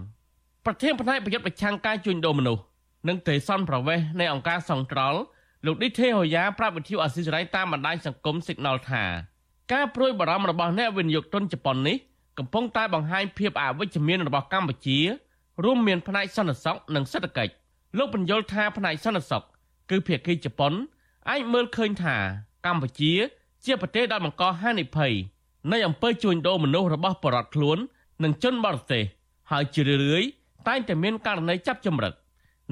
[0.65, 2.63] ប្រធានផ្នែកប្រយុទ្ធប្រឆាំងការជួញដូរមនុស្ស
[3.07, 5.19] និងទេសនប្រវេសនៃអង្គការសង្ត្រល់
[5.65, 9.03] លោកឌីថេហូយ៉ាប្រាប់វិទ្យុអស៊ីសេរីតាមបណ្ដាញសង្គម Signal ថា
[9.73, 11.97] ការព្រួយបារម្ភរបស់អ្នកវិនិយោគទុនជប៉ុននេះ
[12.37, 14.99] កំពុងតែបង្ហាញភាពអវិជ្ជមានរបស់កម្ពុជា
[15.63, 17.53] រួមមានផ្នែកសន្តិសុខនិងសេដ្ឋកិច្ច
[17.97, 19.43] លោកបញ្យល់ថាផ្នែកសន្តិសុខ
[19.89, 20.73] គឺភាគីជប៉ុន
[21.29, 22.15] អាចមើលឃើញថា
[22.65, 23.13] កម្ពុជា
[23.65, 25.13] ជាប្រទេសដែលបង្កហានិភ័យ
[25.71, 27.77] នៃអំពើជួញដូរមនុស្សរបស់បរតខ្លួន
[28.23, 29.03] និងជនបរទេស
[29.51, 30.27] ហើយជារឿយៗ
[30.67, 32.13] តែងតែមានករណីចាប់ចម្រិត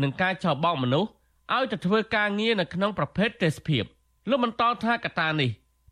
[0.02, 1.10] និងការចោទបោកមនុស្ស
[1.56, 3.84] ឲ្យទៅធ្វើការងារនៅក្នុងប្រភេទទេសភាព
[4.30, 5.52] លោកបន្តថាកត្តានេះ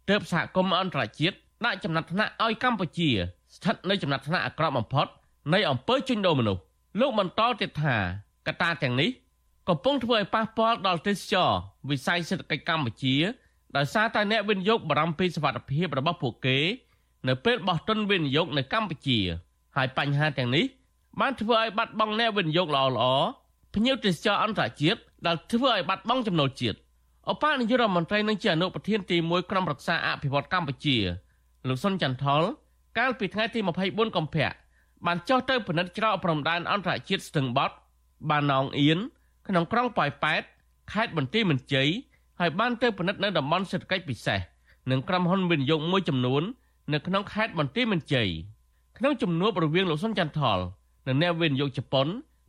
[0.10, 3.10] ទើបសហគមន៍អន្តរជាតិដាក់ចំណាត់ថ្នាក់ឲ្យកម្ពុជា
[3.56, 5.08] ស្ថិតនៅចំណាត់ថ្នាក់អាក្រក់បំផុត
[5.54, 6.62] នៃអំពើជួញដូរមនុស្ស
[7.00, 7.96] លោកបន្តទៀតថា
[8.48, 9.10] កត្តាទាំងនេះ
[9.70, 11.50] កំពុងធ្វើឲ្យប៉ះពាល់ដល់ទេសចរ
[11.90, 13.16] វិស័យសេដ្ឋកិច្ចកម្ពុជា
[13.78, 16.58] ដោយសារតែអ្នកវិនិយោគបារម្ភពីសុវត្ថិភាពរបស់ពួកគេ
[17.28, 19.20] នៅពេលបោះទុនវិនិយោគនៅកម្ពុជា
[19.76, 20.66] ហើយបញ្ហាទាំងនេះ
[21.20, 23.26] បានធ្វើឲ្យបាត់បង់អ្នកវិនិយោគល្អៗ
[23.74, 26.78] ភ្ញៀវទេសចរអន្តរជាតិដែលធ្វើឲ្យបាត់បង់ចំណូលជាតិ
[27.30, 30.98] អបនាយករដ្ឋមន្ត្រីនឹងជាអនុប្រធានទី1ក្រុមប្រឹក្សាអភិវឌ្ឍកម្ពុជា
[31.68, 32.42] លោកសុនចន្ទថុល
[32.98, 34.52] កាលពីថ្ងៃទី24កុម្ភៈ
[35.06, 37.76] បានចុះទៅពិនិត្យច្រកព្រំដែនអន្តរជាតិស្ទឹងបត់
[38.30, 38.98] បានណងអៀន
[39.48, 40.44] ក្នុងក្រុងប៉ោយប៉ែត
[40.92, 41.90] ខេត្តបន្ទាយមានជ័យ
[42.40, 44.40] ហើយបានទៅពិនិត្យនៅតំបន់សេដ្ឋកិច្ចពិសេស
[44.92, 46.44] និងក្រុមហ៊ុនវិនិយោគមួយចំនួន
[46.94, 48.30] នៅក្នុងខេត្តបន្ទាយមានជ័យ
[48.98, 50.60] ក្នុងជំនួបរវាងលោកសុនចន្ទថល
[51.08, 52.08] និងអ្នកវិនិយោគជប៉ុន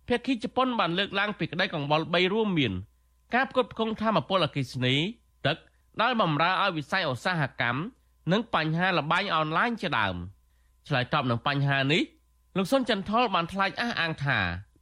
[0.09, 2.73] ភាគីជប៉ុនបានលើកឡើងពីក្តីកង្វល់3រួមមាន
[3.35, 4.95] ការផ្គត់ផ្គង់ធម្មពលអគ្គិសនី
[5.47, 5.57] ទឹក
[6.03, 7.81] ដែលបម្រើឲ្យវិស័យឧស្សាហកម្ម
[8.33, 10.17] និងបញ្ហាលបែងអនឡាញជាដើម
[10.89, 12.03] ឆ្លើយតបនឹងបញ្ហានេះ
[12.57, 14.39] លោកសុនចន្ទថលបានថ្លែងអះអាងថា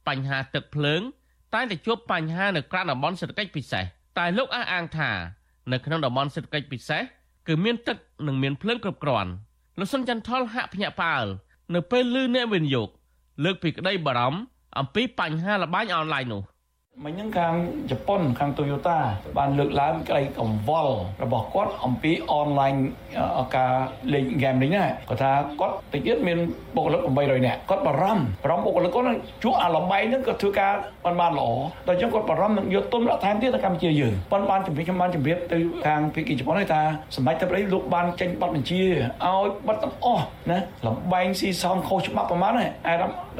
[0.07, 1.01] បញ្ហាទឹកភ្លើង
[1.53, 3.83] តែងតែជួបបញ្ហានៅក្រៅតំបន់សេដ្ឋកិច្ចពិសេស
[4.17, 5.11] តែលោកអះអាងថា
[5.71, 7.01] នៅក្នុងតំបន់សេដ្ឋកិច្ចពិសេស
[7.47, 9.31] គឺមានទឹកនិងមានភ្លើងគ្រប់គ្រាន់
[9.79, 11.27] លោកសុនចន្ទថលហាក់ភ្ញាក់ផ្អើល
[11.75, 12.89] នៅពេលឮអ្នកវិនិយោគ
[13.43, 14.39] លើកពីក្តីបារម្ភ
[14.79, 16.41] អំពីបញ្ហាលបែងអនឡាញនោះ
[17.03, 17.53] មិញហ្នឹងខាង
[17.91, 18.97] ជប៉ុនខាង Toyota
[19.37, 22.77] បានលើកឡើងក្តីកង្វល់របស់គាត់អំពី online
[23.55, 23.73] ការ
[24.13, 26.37] លេងហ្គេមនេះណាគាត់ថាគាត់តិចទៀតមាន
[26.75, 30.73] បុគ្គលិក800នាក់គាត់បារម្ភបារម្ភបុគ្គលិកគាត់ជួអាលបែងហ្នឹងគាត់ធ្វើការ
[31.05, 31.47] បានបានល្អ
[31.87, 36.81] ដល់ចឹងគាត់បារម្ភនឹងយកទុនដាក់ថែមទៀតទៅកម្ពុជាយើងប៉ុន្តែបានជំរាបខ្ញុំបានជំរាបទៅខាងភាគីជប៉ុនថា
[37.15, 42.97] សម្ដេចទៅអីលោកបានចេញប័ណ្ណបញ្ជាឲ្យប័ណ្ណទាំងអស់ណាលបែងស៊ីសងខុសច្បាប់ប្រហែលហ្នឹងអាយ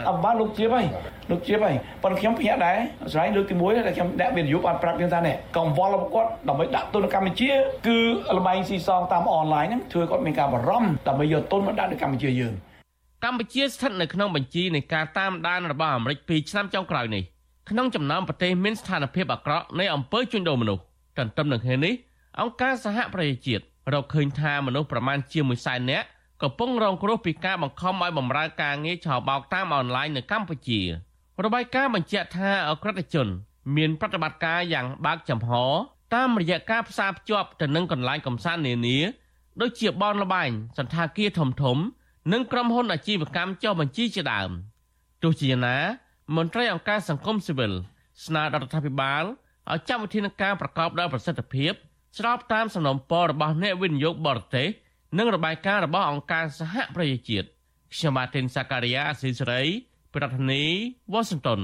[0.07, 0.85] អត់បានលោកជាហើយ
[1.31, 2.77] លោកជាហើយប៉ុន្តែខ្ញុំភ្ញាក់ដែរ
[3.11, 7.49] ស្រ័យលើកទី1ដែលខ្ញុំដាក់វិនិយោគបានប្រាប់យើងថានេះកង្វល់របស់គាត់ដើម្បីដាក់ទុននៅកម្ពុជា
[7.87, 7.99] គឺ
[8.37, 12.53] លបែងស៊ីសងតាមអនឡាញហ្នឹងធ្វើគាត់មានការបារម្ភដើម្បីយកទុនមកដាក់នៅកម្ពុជាយើង
[13.23, 17.23] កម្ពុជាស្ថិតនៅក្នុងបញ្ជីនៃការតាមដានរបស់អាមេរិក2ឆ្នាំចុងក្រោយនេះ
[17.69, 20.83] ក្នុងចំណោមប្រទេសមានស្ថានភាពអាក្រក់នៃអំពើជួញដូរមនុស្ស
[21.17, 21.93] ទន្ទឹមនឹងគ្នានេះ
[22.39, 26.07] អង្គការសហប្រជាជាតិរកឃើញថាមនុស្សប្រមាណជា1សែននាក់
[26.43, 30.81] កំពុងរងគ្រោះពីការបង្ខំឲ្យបម្រើការងារឆបោកតាមអនឡាញនៅកម្ពុជា
[31.43, 33.27] របាយការណ៍បញ្ជាក់ថាអក្រិតជន
[33.75, 35.51] មានប្រតិបត្តិការយ៉ាងបើកចំហ
[36.15, 38.97] តាមរយៈការផ្សារភ្ជាប់ទៅនឹងកន្លែងកំសាន្តនានា
[39.61, 41.77] ដូចជាបនលបែងសន្តាគារធំធំ
[42.33, 44.49] និងក្រុមហ៊ុនអាជីវកម្មចុះបញ្ជីជាដើម
[45.23, 45.77] ទោះជាយ៉ាងណា
[46.35, 47.71] មន្ត្រីអង្គការសង្គមស៊ីវិល
[48.25, 49.23] ស្នើដល់រដ្ឋាភិបាល
[49.71, 51.73] ឲ្យចាត់វិធានការប្រកបដោយប្រសិទ្ធភាព
[52.17, 54.67] ស្របតាមសំណុំពររបស់អ្នកវិនិយោគបរទេស
[55.17, 57.47] និងរបាយការណ៍របស់អង្គការសហប្រជាជាតិ
[57.95, 59.61] ខ្ញុំបាទទីនសាការីយ៉ាអស៊ីសេរី
[60.15, 61.59] ប្រធានាធិបតី Washington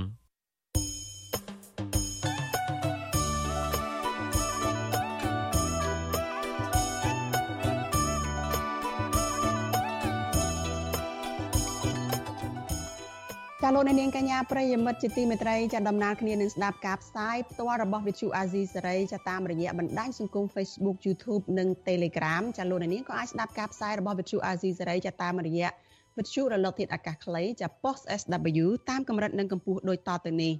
[13.75, 25.69] លោកនាងកញ្ញាប្រិយមិត្តជាទីមេត្រីចាដំណើរគ្នានឹងស្ដាប់ការផ្សាយផ្ទាល់របស់ Vithu Azizi សេរីចាតាមរយៈបណ្ដាញសង្គម Facebook YouTube និង Telegram ចាលោកនាងក៏អាចស្ដាប់ការផ្សាយរបស់ Vithu Azizi សេរីចាតាមរយៈ
[26.17, 30.53] វិទ្យុរលកធាតុអាកាសខ្លីចា post SW តាមកម្រិតនិងកម្ពស់ដូចតទៅនេះ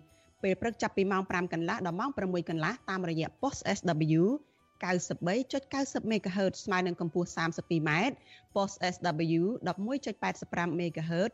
[0.44, 4.24] ពេលព្រឹកចាប់ពីម៉ោង5កន្លះដល់ម៉ោង6កន្លះតាមរយៈ post SW
[4.82, 7.90] 93.90 MHz ស្មើនឹងកម្ពស់ 32m
[8.56, 11.34] post SW 11.85 MHz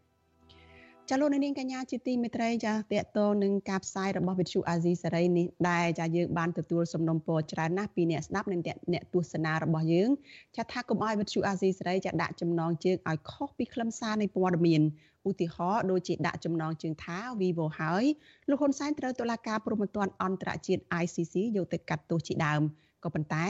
[1.13, 8.61] ចាលោកនាងកញ្ញាជាទីមេត្រីចាតកតនឹងការផ្សាយរបស់វិទ្យុអាស៊ីសេរីនេះដែរចាយើងបានទទួលសំណុំពរច្រើនណាស់ពីអ្នកស្ដាប់និង
[8.93, 10.09] អ្នកទស្សនារបស់យើង
[10.57, 14.81] ចាថាកុំឲ្យវិទ្យុអាស៊ីសេរីចាដាក់ចំណងជើងឲ្យខុសពីខ្លឹមសារនៃព័ត៌មាន
[15.29, 18.05] ឧទាហរណ៍ដូចជាដាក់ចំណងជើងថា Vivo ហើយ
[18.49, 22.61] លោកហ៊ុនសែនត្រូវតុលាការព្រហ្មទណ្ឌអន្តរជាតិ ICC យកទៅកាត់ទោសជាដើម
[23.03, 23.47] ក៏ប៉ុន្តែ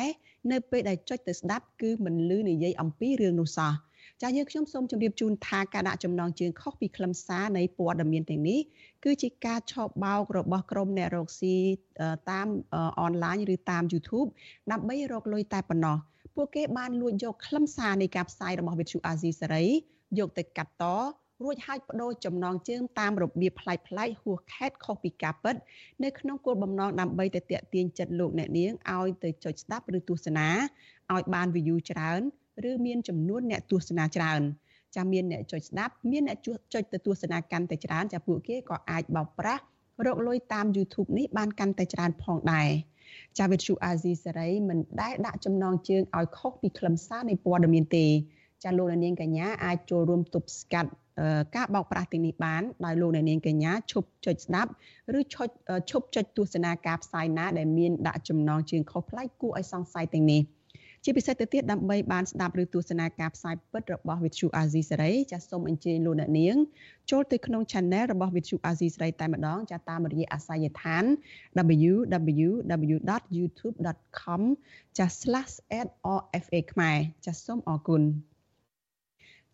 [0.52, 3.74] នៅពេលដែលចុចទៅស្ដាប់គឺមិនលឺនិយាយអំពីរឿងនោះសោះ
[4.22, 8.60] ចាយើងខ្ញុំសូមជម្រាបជូនថាការដាក់ចំណងជើងខុសពីខ្លឹមសារនៃព័ត៌មានទាំងនេះ
[9.04, 11.56] គឺជាការឆោបបោករបស់ក្រុមអ្នករកស៊ី
[12.32, 12.48] តាម
[13.02, 14.30] អនឡាញឬតាម YouTube
[14.72, 15.98] ដើម្បីរកលុយតែប៉ុណ្ណោះ
[16.36, 19.66] ពួកគេបានលួចយកខ្លឹមសារនៃការផ្សាយរបស់ Vithu Azizi សេរី
[20.20, 20.86] យកទៅកាត់ត
[21.44, 25.56] រួចហើយបដូរចំណងជើងតាមរបៀបប្លែកប្លែកហួសខេតខុសពីការពិត
[26.04, 30.50] នៅក្នុងគោលបំណងដើម្បីទៅតាក់ទាញចិត្តលោកអ្នកនាងឲ្យទៅចុចស្ដាប់ឬទស្សនា
[31.14, 32.22] ឲ្យបាន view ច្រើន
[32.70, 34.42] ឬមានចំនួនអ្នកទស្សនាច្រើន
[34.96, 36.38] ចាមានអ្នកចុចស្ដាប់មានអ្នក
[36.74, 39.64] ចុចទៅទស្សនាកាន់តែច្រើនចាពួកគេក៏អាចបោកប្រាស់
[40.06, 42.70] រកលុយតាម YouTube នេះបានកាន់តែច្រើនផងដែរ
[43.40, 48.06] ចាវិទ្យុអាស៊ីសេរីមិនដែលដាក់ចំណងជើងឲ្យខុសពីខ្លឹមសារនៃព័ត៌មានទេ
[48.64, 50.92] ចាលោកនាងកញ្ញាអាចចូលរួមទប់ស្កាត់
[51.56, 54.72] ការបោកប្រាស់ទាំងនេះបានដោយលោកនាងកញ្ញាឈប់ចុចស្ដាប់
[55.20, 55.54] ឬឈប់
[55.90, 60.42] ឈប់ចុចទស្សនាការផ្សាយណាដែលមានដាក់ចំណងជើងខុសប្លែកគួរឲ្យសង្ស័យទាំងនេះ។
[61.04, 66.56] ជាពិសេសទៅទៀតដើម្បីបានស្ដាប់ឬទស្សនាការផ្សាយពិតរបស់ Vithu Azizi Serai ចាសសូមអញ្ជើញលោកអ្នកនាង
[67.12, 71.04] ចូលទៅក្នុង Channel របស់ Vithu Azizi Serai តែម្ដងចាសតាមរយៈអាសយដ្ឋាន
[71.90, 74.42] www.youtube.com
[74.98, 78.04] ចាស /@rfa ខ្មែរចាសសូមអរគុណ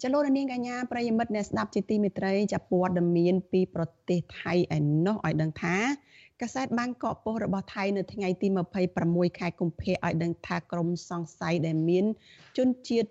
[0.04, 5.76] ចលនានាងកញ្ញាប្រិយមិត្តអ្នកស្ដាប់ជាទីមេត្រីចាព័ត៌មានពីប្រទេសថៃឯណោះឲ្យដឹងថា
[6.42, 8.48] កាសែតបាងកកប៉ុស្តិ៍របស់ថៃនៅថ្ងៃទី
[8.94, 12.06] 26ខែកុម្ភៈឲ្យដឹងថាក្រុមសង្ស័យដែលមាន
[12.58, 13.10] ជនជាតិ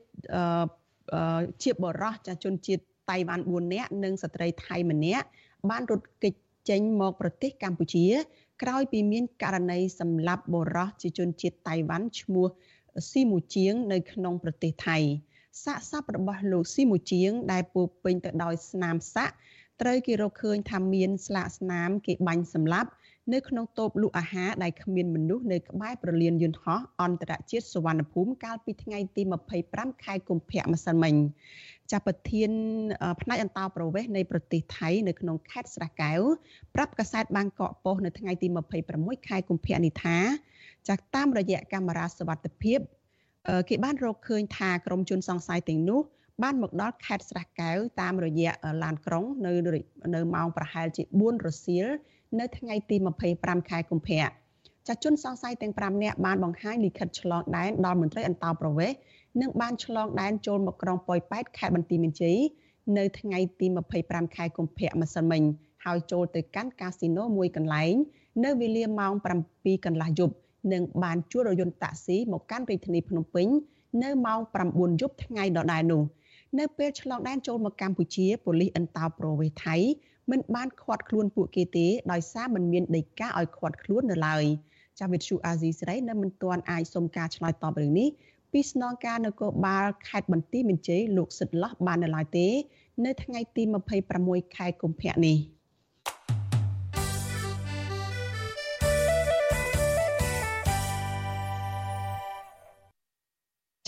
[1.63, 5.27] ជាបរោះចាជនជាតិតៃវ៉ាន់4នាក់និងស្ត្រីថៃម្នាក់
[5.71, 6.35] បានរត់គេច
[6.71, 8.07] ចេញមកប្រទេសកម្ពុជា
[8.63, 12.47] ក្រោយពីមានករណីសម្លាប់បរោះជាជនជាតិតៃវ៉ាន់ឈ្មោះ
[13.11, 14.99] ស៊ីមូជាង នៅក្នុងប្រទេសថៃ
[15.65, 19.35] សាកសពរបស់លោកស៊ីមូជាង ដែលពោពេញទៅដោយស្នាមសាក់
[19.81, 22.91] ត្រូវគេរកឃើញថាមានស្លាកស្នាមគេបាញ់សម្លាប់
[23.35, 29.23] នៅក្នុងតូបលក់អាហារដែលគ្មានមនុស្សនៅក្បែរប្រលានយន្តហោះអន្តរជាតិសុវណ្ណភូមិកាលពីថ្ងៃទី
[29.63, 31.15] 25ខែកុម្ភៈម្សិលមិញ
[31.93, 32.51] ចាប់ប្រធាន
[33.23, 36.21] ផ្នែកអន្តោប្រវេសន៍នៃប្រទេសថៃនៅក្នុងខេត្តស្រះកែវ
[36.75, 38.47] ប្រាប់កាសែតបាងកកប៉ុស្តិ៍នៅថ្ងៃទី
[38.89, 40.19] 26ខែកុម្ភៈនេះថា
[40.89, 42.79] ចាក់តាមរយៈកាមេរ៉ាសវត្ថិភាព
[43.69, 46.01] គេបានរកឃើញថាក្រុមជនសង្ស័យទាំងនោះ
[46.43, 49.53] បានមកដល់ខេត្តស្រះកែវតាមរយៈឡានក្រុងនៅ
[50.15, 51.87] នៅម៉ោងប្រហែលជា4រសៀល
[52.41, 52.97] នៅថ្ងៃទី
[53.33, 54.21] 25ខែកុម្ភៈ
[54.87, 58.97] ចាជនសង្ស័យទាំង5នាក់បានបង្ហាញលិខិតឆ្លងដែនដល់មន្ត្រីអន្តោប្រវេសន៍
[59.41, 62.39] និងបានឆ្លងដែនចូលមកក្រុងប៉ោយប៉ែតខេត្តបន្ទាយមានជ័យ
[62.99, 63.67] នៅថ្ងៃទី
[64.01, 65.43] 25ខែកុម្ភៈម្សិលមិញ
[65.85, 67.95] ហើយចូលទៅកាន់កាស៊ីណូមួយកន្លែង
[68.45, 69.13] នៅវេលាម៉ោង
[69.49, 70.35] 7កន្លះយប់
[70.73, 73.49] និងបានជួលរថយន្តតាក់ស៊ីមកកាន់រាជធានីភ្នំពេញ
[74.03, 76.03] នៅម៉ោង9យប់ថ្ងៃដដែលនោះ
[76.59, 79.77] នៅពេលឆ្លងដែនចូលមកកម្ពុជាប៉ូលីសអន្តោប្រវេសន៍ថៃ
[80.31, 84.45] មិនបានឃាត់ខ្លួនពួកគេទេដោយសារមិនមានដីកាឲ្យឃាត់ខ្លួននៅឡើយ
[85.01, 88.09] ចាវិទ្យុអាស៊ីសេរីនៅមិនទាន់អាចសុំការឆ្លើយតបរឿងនេះ
[88.53, 92.47] ពីស្នងការនគរបាលខេត្តបន្ទាយមានជ័យលោកសិតឡោះបាននៅឡើយទេ
[93.05, 93.63] នៅថ្ងៃទី
[94.09, 95.39] 26ខែកុម្ភៈនេះ។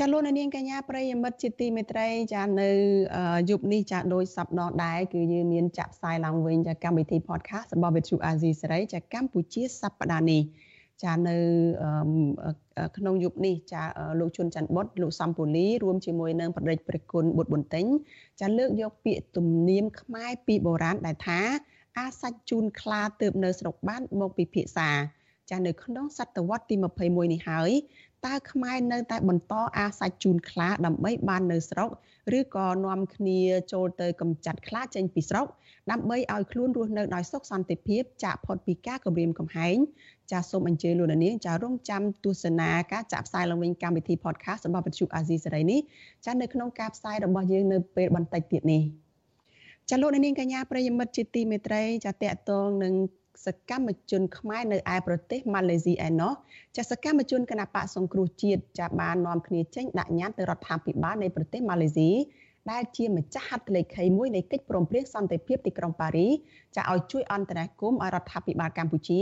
[0.00, 2.70] ចាលោកនាងកញ្ញាប្រិយមិត្តជាទីមេត្រីចានៅ
[3.50, 10.42] យប់នេះចាដោយសប្តាហ៍ដែរគឺយើងមានចាក់ផ្សាយឡើងវិញចាកម្មវិធី podcast របស់ Vithu Azizi សេរីចាកម្ពុជាសប្តាហ៍នេះ
[11.04, 11.36] ចានៅ
[12.96, 13.82] ក្នុងយប់នេះចា
[14.20, 17.84] លោកជុនច័ន្ទបុតលោកសំពូលីរួមជាមួយនឹងប្រដេចព្រះគុណបុត្របន្ទិញ
[18.40, 21.40] ចាលើកយកពាក្យទំនៀមខ្មែរពីបុរាណដែលថា
[21.98, 24.90] អាសាច់ជូនខ្លាទៅនៅស្រុកបានមកពិភាក្សា
[25.50, 27.70] ចានៅក្នុងសតវត្សទី21នេះហើយ
[28.26, 31.90] តើខ្មែរនៅតែបន្តអាសាច់ជូនខ្លាដើម្បីបាននៅស្រុក
[32.38, 33.40] ឬក៏នាំគ្នា
[33.72, 35.46] ចូលទៅកំចាត់ខ្លាចេញពីស្រុក
[35.90, 39.76] ដើម្បីឲ្យខ្លួនរស់នៅដោយសុខសន្តិភាពចាក់ផុតពីការគំរាមកំហែង
[40.30, 45.80] ចាសសូមអញ្ជើញលោកនាងចារងចាំទស្សនាការចាក់ផ្សាយឡើងវិញកម្មវិធី podcast របស់វិទ្យុអាស៊ីសេរីនេះ
[46.26, 48.82] ចានៅក្នុងការផ្សាយរបស់យើងនៅពេលបន្តិចទៀតនេះ
[49.90, 52.94] ចាលោកនាងកញ្ញាប្រិយមិត្តជាទីមេត្រីចាតកតងនឹង
[53.44, 56.32] សកម្មជនខ្មែរនៅឯប្រទេសម៉ាឡេស៊ីឯណោះ
[56.76, 62.10] ចាសកម្មជនគណបកសង្គ្រោះជាតិចាបាននាំគ្នាចេញដាក់ញត្តិទៅរដ្ឋាភិបាលនៃប្រទេសម៉ាឡេស៊ី
[62.70, 66.28] ដែលជាម្ចាស់ហត្ថលេខីមួយនៃកិច្ចព្រមព្រៀងសន្តិភាពទីក្រុងប៉ារី
[66.76, 69.20] ចាឲ្យជួយអន្តរាគមន៍ឲ្យរដ្ឋាភិបាលកម្ពុជា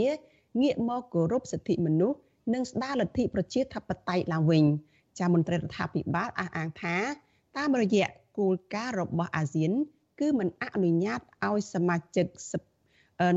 [0.61, 2.17] ងាកមកគោរពសិទ្ធិមនុស្ស
[2.53, 4.63] និងស្ដារលទ្ធិប្រជាធិបតេយ្យឡើងវិញ
[5.19, 6.95] ចាមន្ត្រីរដ្ឋាភិបាលអះអាងថា
[7.57, 9.71] តាមរយៈគោលការណ៍របស់អាស៊ាន
[10.19, 12.25] គឺមិនអនុញ្ញាតឲ្យសមាជិក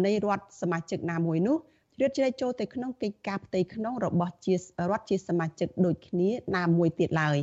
[0.06, 1.56] នៃរដ្ឋសមាជិកណាមួយនោះ
[1.96, 4.58] ជ្រៀតជ្រែកចូលទៅក្នុងកិច្ចការផ្ទៃក្នុងរបស់ជារ
[4.96, 7.36] ដ្ឋជាសមាជិកដូចគ្នាណាមួយទៀតឡើយ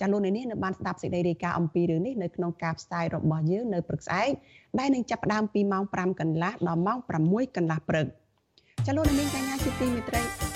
[0.00, 4.30] ចាលោកនាងនៅបានស្ដាប់សេចក្តីរាយការណ៍អំពីរឿងនេះនៅក្នុងការផ្សាយរបស់យើងនៅព្រឹកស្អែក
[4.78, 6.98] ដែលនឹងចាប់ផ្ដើមពីម៉ោង5កន្លះដល់ម៉ោង
[7.28, 8.06] 6កន្លះព្រឹក
[8.86, 10.47] ចាលោកនាងកញ្ញាជាទីមេត្រី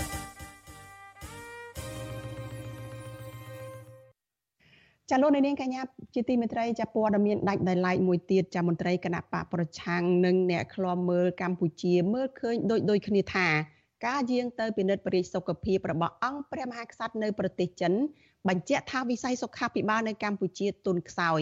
[5.14, 5.82] ចាលោកនាងកញ្ញា
[6.14, 13.46] ជាទីមេត្រីចាព័ត៌មានដាច់ដោយឡែកមួយទៀតចាមន្ត្រីគណៈបកប្រឆាំងនិងអ្នកឃ្លាំមើលកម្ពុជាមើលឃើញដូចដូចគ្នាថា
[14.06, 17.92] ការយាងទៅពិនិត្យពរិយសុខភាពរបស់អង្គព្រះមហាក្សត្រនៅប្រទេសចិន
[18.48, 21.40] បញ្ជាក់ថាវិស័យសុខាភិបាលនៅកម្ពុជាទុនខ្សោយ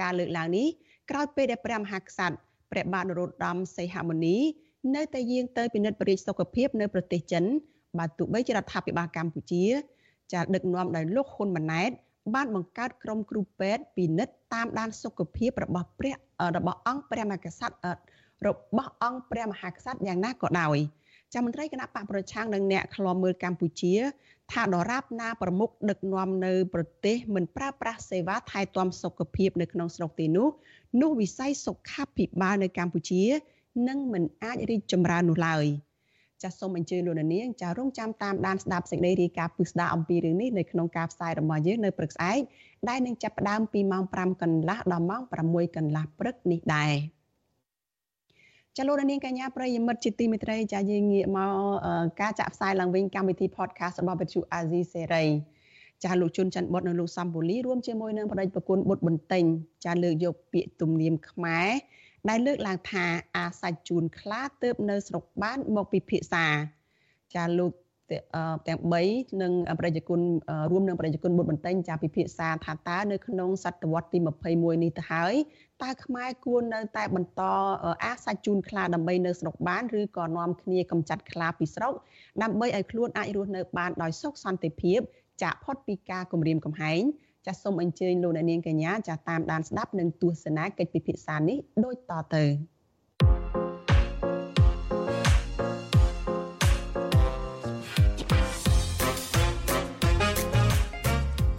[0.00, 0.66] ការលើកឡើងនេះ
[1.10, 2.36] ក្រោយពេលដែលព្រះមហាក្សត្រ
[2.72, 4.36] ព្រះបាទនរោត្តមសីហមុនី
[4.94, 7.44] នៅតែយាងទៅពិនិត្យពរិយសុខភាពនៅប្រទេសចិន
[7.98, 9.64] បើទោះបីជារដ្ឋាភិបាលកម្ពុជា
[10.32, 11.92] ចាដឹកនាំដោយលោកហ៊ុនម៉ាណែត
[12.34, 16.14] បានបង្កើតក្រុមគ្រូពេទ្យពិនិត្យតាមដានសុខភាពរបស់ព្រះ
[16.56, 17.76] របស់អង្គព្រះមហាក្សត្រ
[18.46, 20.78] របស់អង្គព្រះមហាក្សត្រយ៉ាងណាក៏ដោយ
[21.34, 23.94] ចាមន្ត្រីគណៈបកប្រឆាំងនិងអ្នកខ្លំមើលកម្ពុជា
[24.52, 30.48] ថាដរាបណាប្រមុខដឹកនាំនៅប្រទេសមិនប្រើប្រាស់សេវាថែទាំសុខភាពនៅក្នុងស្រុកទីនោះ
[31.00, 33.22] នោះវិស័យសុខាភិបាលនៅកម្ពុជា
[33.88, 35.64] នឹងមិនអាចរីកចម្រើននោះឡើយ
[36.42, 42.40] ចាសសូមអញ្ជើញលោកនាងចារងចាំតាមដានស្ដាប់សេចក្តីរាយការណ៍ពិស្ដារអំពីរឿងនេះនៅក្នុងការផ្សាយរបស់យើងនៅព្រឹកស្អែក
[42.88, 46.92] ដែលនឹងចាប់ផ្ដើមពីម៉ោង5កន្លះដល់ម៉ោង6កន្លះព្រឹកនេះដែរ
[48.76, 51.52] ចលនានាងកញ្ញាប្រិយមិត្តជាទីមេត្រីចាយើងងាកមក
[52.20, 55.24] ការចាក់ផ្សាយឡើងវិញកម្មវិធី podcast របស់វិទ្យុអាស៊ីសេរី
[56.04, 59.44] ចាលោកជុនច័ន្ទបុតនិងលោកសំពូលីរួមជាមួយនឹងបដិប្រគុណបុត្របន្ទិញ
[59.84, 61.70] ចាលើកយកពាក្យទំនៀមខ្មែរ
[62.28, 63.04] ដែលលើកឡើងថា
[63.36, 66.46] អាសាច់ជូនខ្លាទៅនៅស្រុកបានមកពិភាក្សា
[67.34, 67.72] ចាលោក
[68.68, 70.20] ទាំង3និងប្រជាជន
[70.70, 74.18] រួមនឹងប្រជាជនបុតបន្ទិញចាពិភាក្សាថាតើនៅក្នុងសតវត្សទី
[74.50, 75.34] 21នេះទៅហើយ
[75.82, 77.42] តើខ្មែរគួរនៅតែបន្ត
[78.04, 81.94] អាសាច់ជូនខ្លាដើម្បីនៅស្រុកបានឬក៏នាំគ្នាកម្ចាត់ខ្លាពីស្រុក
[82.42, 85.00] ដើម្បីឲ្យខ្លួនអាចរស់នៅបានដោយសុខសន្តិភាព
[85.42, 87.02] ចាកផុតពីការគំរាមកំហែង
[87.46, 92.44] ចាសសូមអញ្ជើញលោកអ្នកនាងកញ្ញាចាសតាមដានស្ដាប់និងទស្សនាកិច្ចពិភាក្សានេះដូចតទៅ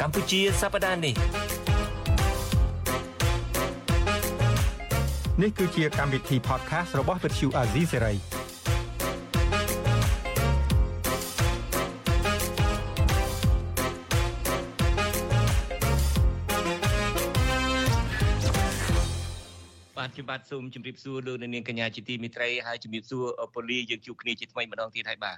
[0.02, 1.16] កម្ពុជាសប្តាហ៍នេះ
[5.42, 7.98] នេះគឺជាកម្មវិធី podcast របស់ Vuthu Azizi
[20.22, 25.38] ខ្ញុំបាទសូមជម្រាបសួរលោកនាងកញ្ញាជាទីមេត្រីហើយជម្រាបសួរពូលីយើងជួបគ្នាជាថ្មីម្ដងទៀតហើយបាទ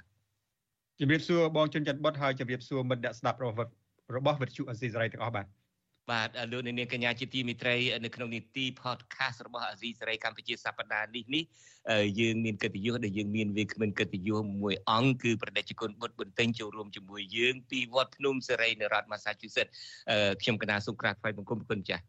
[1.00, 3.70] ជម្រាបសួរបងជុនច័ន្ទបុតហើយជម្រាបសួរមិត្តអ្នកស្ដាប់របស់
[4.16, 5.46] របស់វិទ្យុអេស៊ីសរ៉ៃទាំងអស់បាទ
[6.10, 11.44] បាទលោកនាងកញ្ញាជាទីមេត្រីនៅក្នុងនីតិ podcast របស់អាស៊ីសេរីកម្ពុជាសប្តាហ៍នេះនេះ
[12.20, 19.72] យើងមានកិត្តិយសដែលយើងមានវាគ្មិនកិត្តិយសមួយអង្គគឺប្រដេជគុណបុត្របន្ទិញចូលរួមជាមួយយើងពីវត្តភ្នំសេរីនៅរដ្ឋ Massachusetts
[20.42, 22.04] ខ្ញុំកណាសូមក្រាបថ្វាយបង្គំគុណចាស់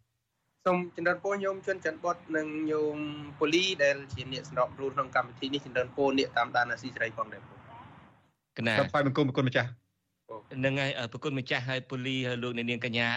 [0.65, 2.97] សូមចម្រើនពរញោមជន់ច័ន្ទបុតនិងញោម
[3.39, 7.41] ពូលីដែលជាអ្នកសម្របរួលក្នុងកម្មវិធីនេះចម្រើនពរអ្នកតាមដានអាស៊ីសេរីផងដែរ
[8.57, 9.69] កណាថ្វាយបង្គំគុណម្ចាស់
[10.65, 13.07] នឹងហើយប្រគុណម្ចាស់ហើយពូលីលោកអ្នកនាងកញ្ញា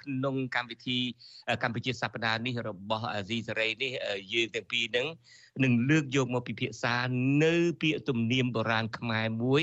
[0.00, 0.98] ក្នុងកម្មវិធី
[1.62, 3.90] កម្ពុជាសប្តាហ៍នេះរបស់អាស៊ីសេរីនេះ
[4.32, 5.06] យើងទាំងពីរនឹង
[5.64, 6.94] នឹងលើកយកមកពិភាក្សា
[7.44, 9.62] នៅពាក្យទំនៀមបុរាណខ្មែរមួយ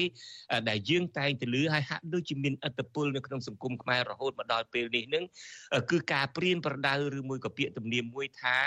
[0.69, 5.23] ដែលយើងតែងទៅលើហើយហាក់ដូចជាមានអត្តពលនៅក្នុងសង្គមខ្មែររហូតមកដល់ពេលនេះនឹង
[5.91, 8.57] គឺការព្រៀនប្រដៅឬមួយក៏ពាក្យទំនៀមមួយថា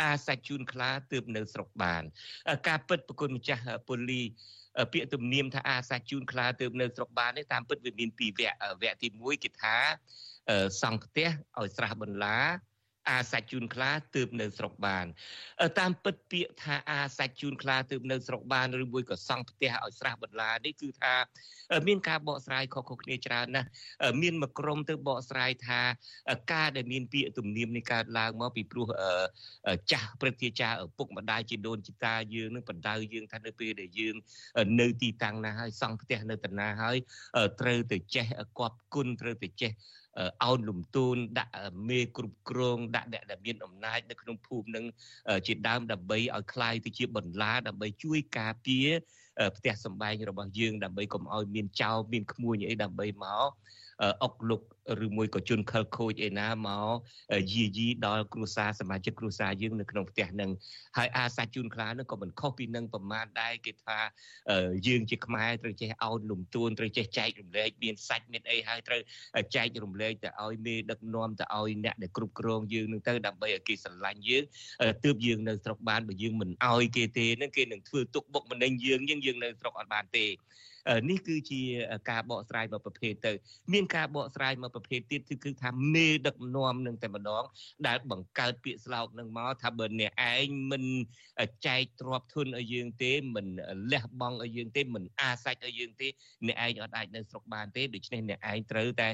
[0.00, 2.02] អាសាច់ជូនខ្លាទើបនៅស្រុកបាន
[2.68, 4.22] ការពិតប្រគុណម្ចាស់ពូលី
[4.92, 9.76] ពាក្យទំនៀមថាអាសាជូនខ្លាទៅនៅស្រុកបាននេះតាមពិតវាមានពីរវគ្គវគ្គទី1គេថា
[10.82, 12.36] សង់ផ្ទះឲ្យស្រះបន្លា
[13.10, 15.06] អាសាច់ជូនខ្លាទើបនៅស្រុកបាន
[15.78, 21.14] តាមពិតពាក្យថាអាសាច់ជូនខ្លាទើបនៅស្រុកបានឬមួយក៏សង់ផ្ទះឲ្យស្រះបន្លានេះគឺថា
[21.88, 23.68] មានការបកស្រាយខុសៗគ្នាច្រើនណាស់
[24.22, 25.80] មានមួយក្រុមទៅបកស្រាយថា
[26.52, 28.86] ការដែលមានពាក្យទំនៀមនេះកើតឡើងមកពីព្រោះ
[29.92, 34.14] ចាស់ព្រឹទ្ធាចារ្យឪពុកម្ដាយជីដូនជីតាយើងនឹងបណ្ដៅយើងថានៅពេលដែលយើង
[34.80, 36.96] នៅទីតាំងណាហើយសង់ផ្ទះនៅតាណាហើយ
[37.60, 38.26] ត្រូវទៅចេះ
[38.58, 39.72] គប់គុណត្រូវទៅចេះ
[40.43, 41.53] អោនលំទូនដាក់
[41.89, 44.85] មេគ្រប់គ្រងដាក់អ្នកដែលមានអំណាចនៅក្នុងភូមិនឹង
[45.47, 48.87] ជាដើមដើម្បីឲ្យคลายទៅជាបន្លាដើម្បីជួយការពារ
[49.57, 53.49] ផ្ទះសម្បែងរបស់យើងដើម្បីកុំឲ្យមានចោរមានក្មួយអីដើម្បីមក
[54.22, 54.62] អុកលុក
[55.04, 56.94] ឬមួយក៏ជន់ខលខូចឯណាមក
[57.52, 60.50] យាយីដល់គ្រួសារសមាជិកគ្រួសារយើងនៅក្នុងផ្ទះនឹង
[60.96, 63.98] ហើយអាសាជូនខ្លានឹងក៏មិនខុសពីនឹងប្រមាណដែរគេថា
[64.86, 69.00] យើងជាខ្មែរត្រូវចេះអោនលំទួនត្រូវចេះចែករំលែកមានសាច់មានអីហើយត្រូវ
[69.56, 74.44] ចែករំលែកទៅឲ្យមេដឹកនាំទៅឲ្យអ្នកដែលគ្រប់គ្រងយើងនឹងទៅដើម្បីឲ្យគេស្រឡាញ់យើង
[75.04, 80.26] ទើបយើងនៅស្រុកបានបើយើងមិនឲ្យគេទេនឹងគេនឹងធ្វើទុកបុកម្នេញយើងយើងយើងនៅស្រុកអត់បានទេ
[81.08, 81.60] នេះគឺជា
[82.10, 83.32] ការបកស្រាយមួយប្រភេទទៅ
[83.72, 87.44] មានការបកស្រាយមួយប្រភេទទៀតគឺគឺថាមេដឹកនាំនឹងតែម្ដង
[87.86, 90.84] ដែលបង្កើតពាក្យស្លោកនឹងមកថាបើអ្នកឯងមិន
[91.66, 93.46] ចែកទ្រព្យធនឲ្យយើងទេមិន
[93.92, 96.08] លះបង់ឲ្យយើងទេមិនអាសាច់ឲ្យយើងទេ
[96.46, 99.08] អ្នកឯងអត់អាចនៅស្រុកបានទេដូច្នេះអ្នកឯងត្រូវតែ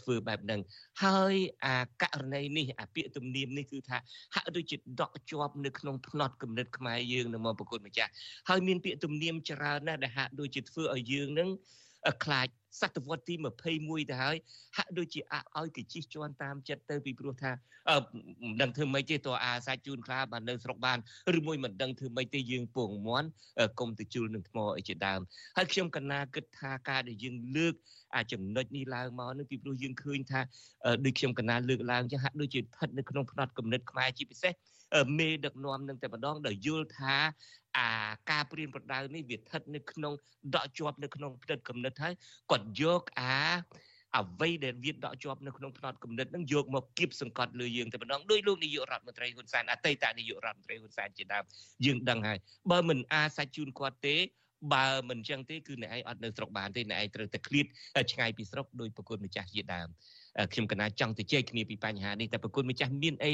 [0.00, 0.60] ធ្វើបែបហ្នឹង
[1.04, 3.98] ហើយអាករណីនេះអាពាក្យទំនៀមនេះគឺថា
[4.34, 8.10] ហាក់ដូចជាដកជាប់នៅក្នុងផ្នត់គំនិតខ្មែរយើងនៅមកប្រគុណម្ចាស់
[8.48, 11.48] ហើយមានពាក្យទំនៀមច្រើនណាស់ដែលហាក់ដូចជាធ្វើឲ្យយើងនឹង
[12.24, 12.48] ខ្លាច
[12.80, 13.34] សតវត្សទី
[13.72, 14.36] 21ទៅហើយ
[14.76, 20.98] ហាក់ដូចជាអាឲ្យគេជិះជាន់តាមចិត្តទៅពីព្រោះថាមិនដឹងធ្វើម៉េចទេតើអាសាច់ជូនខ្លាបាននៅស្រុកបាន
[21.38, 23.28] ឬមួយមិនដឹងធ្វើម៉េចទេយើងពងមន់
[23.80, 25.20] កុំទៅជុលនឹងថ្មអីជាដើម
[25.56, 27.74] ហើយខ្ញុំកណាគិតថាការដែលយើងលើក
[28.14, 30.40] អាចំណុចនេះឡើងមកនឹងពីព្រោះយើងឃើញថា
[31.04, 34.52] ដូចខ្ញុំកណាលើកឡើងចឹងហាក់ដូចជាស្ថិតនៅក្នុងផ្នត់គំនិតខ្មែរជាពិសេស
[35.18, 37.16] មេដឹកនាំនឹងតែម្ដងដែលយល់ថា
[37.78, 37.88] អា
[38.30, 40.12] ការព្រៀនប្រដៅនេះវាស្ថិតនៅក្នុង
[40.54, 42.14] ដកជាប់នៅក្នុងផ្ទិតគំនិតហើយ
[42.50, 43.34] គាត់គាត់យកអា
[44.18, 51.44] អ្វីដែលវាដកជាប់នៅក្នុងផ្នត់គំនិតនឹងយកមកគៀបសង្កត់លើយើងតែម្ដងដោយលោកនាយករដ្ឋមន្ត្រីហ៊ុនសែនអតីតនាយករដ្ឋមន្ត្រីហ៊ុនសែនជាដើម
[51.84, 52.38] យើងដឹងហើយ
[52.70, 54.16] បើមិនអាសាច់ជូនគាត់ទេ
[54.74, 57.66] បើមិនអញ្ចឹងទេគឺអ្នកឯងអត់នៅស្រុកបានទេអ្នកឯងត្រូវតែឃ្លាត
[58.12, 59.88] ឆ្ងាយពីស្រុកដោយប្រគុណម្ចាស់ជាដើម
[60.52, 63.32] ខ្ញុំកណាចង់ទៅជែកគ្នាពីបញ្ហានេះតែប្រគុណម្ចាស់មានអី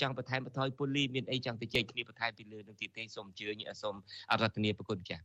[0.00, 3.94] ចង់បន្ថែមបន្ថយពូលីមានអីចង់ទៅជែកគ្នាបន្ថែមពីលើនឹងទៀតទេសូមអញ្ជើញសូម
[4.30, 5.22] អរតនាប្រគុណម្ចាស់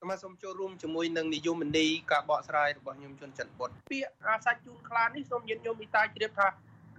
[0.00, 6.48] ញុំសូមចូលរួមជាមួយនឹងនិយមនីការបកស្រាយរបស់ខ្ញុំជុនច័ន្ទបុតពាក្យអាសាច់ជូនខ្លានេះសូមញាតិញោមមីតាជ្រាបថា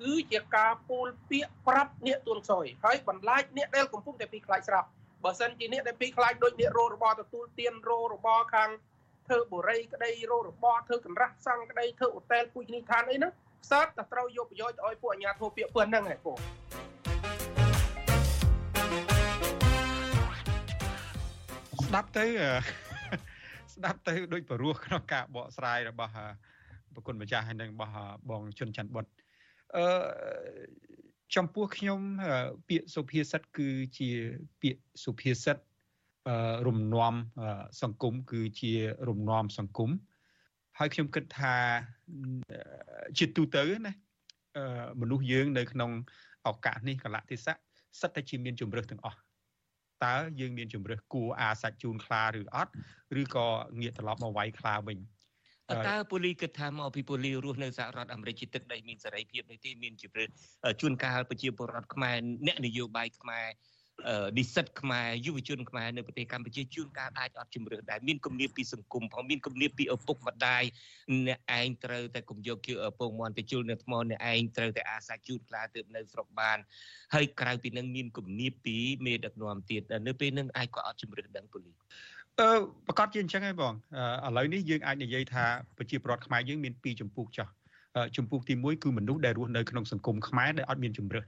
[0.01, 4.87] គឺជាការពូលពាក្យប្រាប់អ្នកទួនខ្សោយហើយបន្លាចអ្នកដែលកំពុងតែពីខ្លាចស្រាប់
[5.23, 8.69] បើសិនជាអ្នកដែលពីខ្លាចដូចអ្នករោរបរទទួលទានរោរបរខាង
[9.28, 13.32] ធ្វើបុរីក្តីរោរបរធ្វើកម្រាស់សង់ក្តីធ្វើអូតែលពូជនីឋានអីហ្នឹង
[13.63, 16.34] ខ្សត់តែត្រូវយកប្រយោជន៍ទៅឲ្យពួកអាជ្ញាធរពាក្យពឿនហ្នឹងឯងពូ
[21.86, 22.26] ស្ដាប់ទៅ
[23.76, 26.13] ស្ដាប់ទៅដូចបរោះក្នុងការបកស្រាយរបស់
[26.93, 27.93] ប្រគុណម្ចាស់ហើយនឹងរបស់
[28.30, 29.05] បងជុនច័ន្ទបុត
[29.76, 29.86] អឺ
[31.36, 31.99] ចំពោះខ្ញុំ
[32.69, 34.09] ពាក្យសុភាសិតគឺជា
[34.61, 35.57] ពាក្យសុភាសិត
[36.67, 37.13] រំនាំ
[37.82, 38.71] សង្គមគឺជា
[39.09, 39.89] រំនាំសង្គម
[40.80, 41.55] ហើយខ្ញុំគិតថា
[43.17, 43.93] ជាទូទៅណា
[45.01, 45.91] មនុស្សយើងនៅក្នុង
[46.47, 47.55] ឱកាសនេះកលៈទេសៈ
[47.99, 49.19] សិតតែជាមានជំរឹះទាំងអស់
[50.05, 52.71] តើយើងមានជំរឹះគួរអាសាច់ជូនខ្លាឬអត់
[53.21, 53.47] ឬក៏
[53.80, 54.99] ងាកត្រឡប់មកវាយខ្លាវិញ
[55.88, 60.28] តើពូលីគិតថាមកពីពូលីរស់នៅសហរដ្ឋអាមេរិកជាទឹកដីមានសេរីភាពនេះទេមានជំរឹះ
[60.82, 62.17] ជួនកាលប្រជាពលរដ្ឋខ្មែរ
[62.47, 63.47] អ្នកនយោបាយខ្មែរ
[64.37, 70.63] និស្សិតខ្មែរយុវជនខ្មែរនៅប្រទេសកម្ពុជាជួនកាលអាចអត់ជំរឿនដែរមានគំនាបពីសង្គមផងមានគំនាបពីឪពុកម្ដាយ
[71.27, 76.57] អ្នកឯងត្រូវតែកុំយកគៀឪពុកមន់ទៅជុលនៅថ្មអ្នកឯងត្រូវតែអាសាជូតខ្លាទើបនៅស្រុកបាន
[77.13, 81.71] ហើយក្រៅពីនឹងមានគំនាបពីមេដឹកនាំទៀតនៅពេលនឹងអាចក៏អត់ជំរឿនដឹងពូលី
[82.39, 82.49] អឺ
[82.87, 83.73] ប្រកាសជាអញ្ចឹងហើយបង
[84.27, 85.45] ឥឡូវនេះយើងអាចនិយាយថា
[85.77, 87.47] ប្រជាពលរដ្ឋខ្មែរយើងមានពីរចម្ពោះចោះ
[88.17, 91.25] ចម្ពោះទី1គឺមនុស្សដែលរស់នៅក្នុងសង្គមខ្មែរដែលអត់មានជំរឿន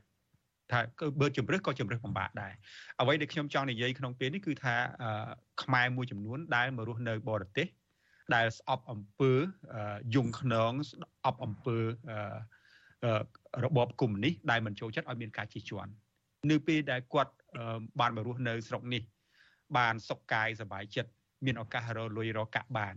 [0.73, 2.53] ថាគឺបើជំរឹះក៏ជំរឹះពិបាកដែរ
[3.01, 4.75] អ្វីដែលខ្ញុំចង់និយាយក្នុងពេលនេះគឺថា
[5.63, 7.67] ខ្មែរមួយចំនួនដែលមករស់នៅបរទេស
[8.35, 9.33] ដែលស្អប់អំពើ
[10.15, 11.77] យងខ្នងស្អប់អំពើ
[13.65, 15.91] របបកុម្មុយនីសដែលមិនចូលចិត្តឲ្យមានការជិះជាន់
[16.51, 17.33] នៅពេលដែលគាត់
[18.01, 19.03] បានមករស់នៅស្រុកនេះ
[19.77, 21.11] បានសុខកាយសบายចិត្ត
[21.45, 22.95] មានឱកាសរលុយរកកាក់បាន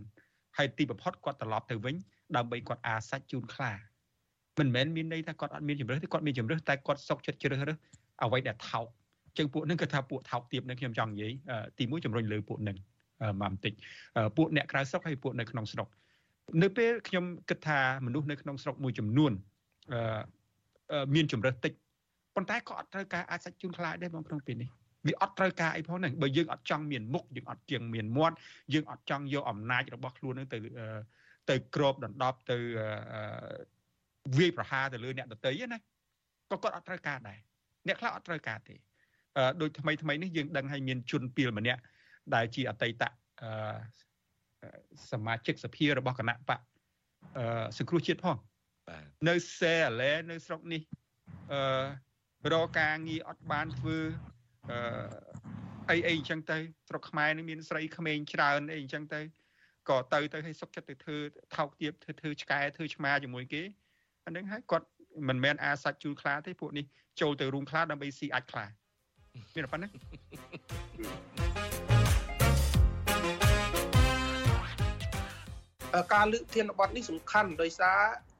[0.56, 1.94] ហើយទីបំផុតគាត់ត្រឡប់ទៅវិញ
[2.36, 3.72] ដើម្បីគាត់អាសាច់ជូនខ្លា
[4.59, 7.77] មិនមែនមានន័យថាគាត់អត់មានជំរឿទេគាត់មានជំរឿតែគាត់សុកចិត្តជ្រើសរើស
[8.23, 8.85] អ្វីដែលថោក
[9.37, 11.31] ចឹងពួកនឹងគឺថាពួកថោកទៀបនឹងខ្ញុំចង់និយាយ
[11.79, 12.77] ទីមួយជំរុញលើពួកនឹង
[13.41, 13.73] មកបន្តិច
[14.37, 15.87] ពួកអ្នកក្រៅស្រុកហើយពួកនៅក្នុងស្រុក
[16.61, 19.31] នៅពេលខ្ញុំគិតថាមនុស្សនៅក្នុងស្រុកមួយចំនួន
[21.15, 21.71] មានជំរឿតិច
[22.35, 24.69] ប៉ុន្តែក៏អត់ត្រូវការអាចសាច់ជូនខ្លាចដែរបងក្នុងពេលនេះ
[25.07, 28.35] វាអត់ត្រូវការអីផងហ្នឹងបើយើងអត់ចង់មានមុខយើងអត់ជាងមានមាត់
[28.73, 30.57] យើងអត់ចង់យកអំណាចរបស់ខ្លួនហ្នឹងទៅ
[31.49, 32.57] ទៅក្របដណ្ដប់ទៅ
[34.37, 35.79] វាយប្រហារទៅលើអ្នកដតីណា
[36.51, 37.39] ក៏គាត់អត់ត្រូវការដែរ
[37.87, 38.75] អ្នកខ្លះអត់ត្រូវការទេ
[39.37, 41.81] អឺដូចថ្មីថ្មីនេះយើងដឹងហើយមានជនពីលម្នាក់
[42.35, 43.03] ដែលជាអតីត
[43.41, 43.49] អឺ
[45.11, 46.61] សមាជិកសភារបស់គណៈបក
[47.37, 48.37] អឺសង្គ្រោះជាតិផង
[49.29, 50.81] នៅសេអាឡែនៅស្រុកនេះ
[51.51, 53.97] អឺរកការងារអត់បានធ្វើ
[54.69, 55.31] អឺ
[55.89, 56.57] អីអីអញ្ចឹងទៅ
[56.87, 59.21] ស្រុកខ្មែរនេះមានស្រីក្មេងច្រើនអីអញ្ចឹងទៅ
[59.89, 61.17] ក៏ទៅទៅឲ្យសុកចិត្តទៅធ្វើ
[61.55, 63.63] ថោកទាបធ្វើធ្វើឆ្កែធ្វើឆ្មាជាមួយគេ
[64.26, 64.86] អានឹងហើយគាត់
[65.28, 66.84] មិនមែនអាសាច់ជូរខ្លាទេពួកនេះ
[67.20, 68.66] ចូលទៅរូងខ្លាដើម្បីស៊ីអាចខ្លា
[69.54, 69.88] មានប៉ុណ្ណា
[76.14, 77.98] ការលើកធានបတ်នេះសំខាន់ដោយសារ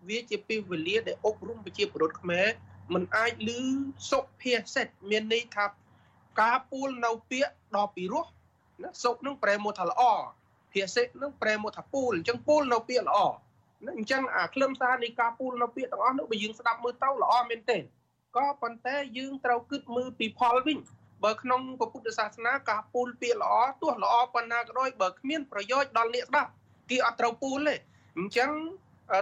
[0.09, 2.47] វាជាពេលវេលាដែលអប់រំប្រជាពលរដ្ឋខ្មែរ
[2.95, 3.61] มันអាចលឺ
[4.11, 5.67] សុភាសិតមានន័យថា
[6.41, 8.27] ការពូលនៅពាក្យដល់ពីរោះ
[8.83, 10.03] ណាសុខនឹងប្រែមកថាល្អ
[10.73, 13.19] ភាសិតនឹងប្រែមកថាពូលអញ្ចឹងពូលនៅពាក្យល្អ
[13.98, 17.78] អញ្ចឹងអាខ្លឹមសារនៃការពូលនៅពាក្យទាំងអស់នោះបើយើងស្ដាប់មើលទៅល្អមែនទេ
[18.38, 20.78] ក៏ប៉ុន្តែយើងត្រូវគិតមើលពីផលវិញ
[21.24, 26.50] បើក្នុងពុទ្ធសាសនាការពូលពាក្យល្អទោះល្អប៉ុណ្ណាក៏ដោយបើគ្មានប្រយោជន៍ដល់អ្នកស្ដាប់
[26.90, 27.76] គេអត់ត្រូវពូលទេ
[28.18, 28.52] អញ្ចឹង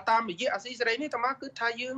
[0.10, 1.98] តាមរយៈអាស៊ីសេរីនេះតាមាគឺថាយើង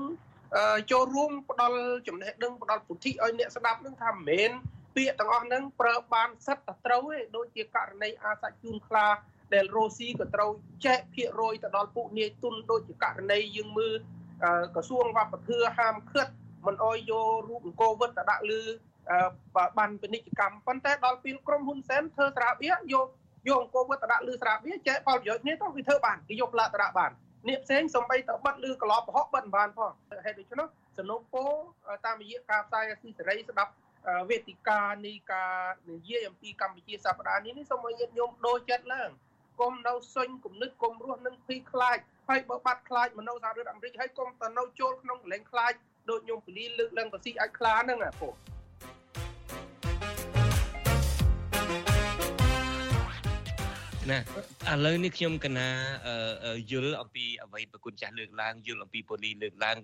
[0.92, 4.52] ចូលរួមផ្ដល់ចំណេះដឹងផ្ដល់ពុទ្ធិឲ្យអ្នកស្ដាប់នឹងថាមិនមែន
[4.96, 9.06] ពាក្យទាំងអស់ហ្នឹងប្រើបានសិតតែត្រូវទេដូចជាករណីអាសាច់ជូនខ្លា
[9.54, 10.52] ដែលរ៉ូស៊ីក៏ត្រូវ
[10.86, 13.94] ចែកភាគរយទៅដល់ពួកនាយទុនដូចជាករណីយើងមើល
[14.76, 16.32] ក្រសួងវប្បធម៌ហាមឃាត់
[16.66, 18.62] មិនអោយយករូបអង្គវិតទៅដាក់លើ
[19.78, 23.08] បានពាណិជ្ជកម្មប៉ុន្តែដល់ពេលក្រុមហ៊ុនសែនធ្វើស្រាបៀយក
[23.50, 27.12] យកអង្គវិតទៅដាក់លើស្រាបៀចែកផលប្រយោជន៍គ្នាទៅវាធ្វើបានគេយកផ្លាកទៅដាក់បាន
[27.50, 29.92] នេះផ្សេងសំបីទៅបិទឬកន្លោប្រហុកបិទបានផង
[30.26, 31.44] ហេតុដូច្នោះសំណុំពោ
[32.06, 33.72] តាមរយៈការផ្សាយអាស៊ីសេរីស្ដាប់
[34.30, 35.54] វេទិកានៃការ
[35.90, 39.10] និយាយអំពីកម្ពុជាសប្តាហ៍នេះនេះសូមឲ្យញាតិញោមដូរចិត្តឡើង
[39.60, 41.98] កុំនៅសុញគំនិតកុំរស់នឹងភ័យខ្លាច
[42.30, 45.74] ហើយបើបាត់ខ្លាចមកនៅសហរដ្ឋអាមេរិកហើយកុំទៅនៅចូលក្នុងកលែងខ្លាច
[46.10, 48.30] ដូចញោមពលាលើកឡើងបស៊ីអាចខ្លាហ្នឹងអាពុ
[54.10, 54.20] ណា
[54.72, 55.68] ឥឡូវនេះខ្ញុំកណា
[56.72, 59.78] យល់អំពីអ្វីប្រគុណចាស់លើកឡើងយល់អំពីប៉ូលីសលើកឡើង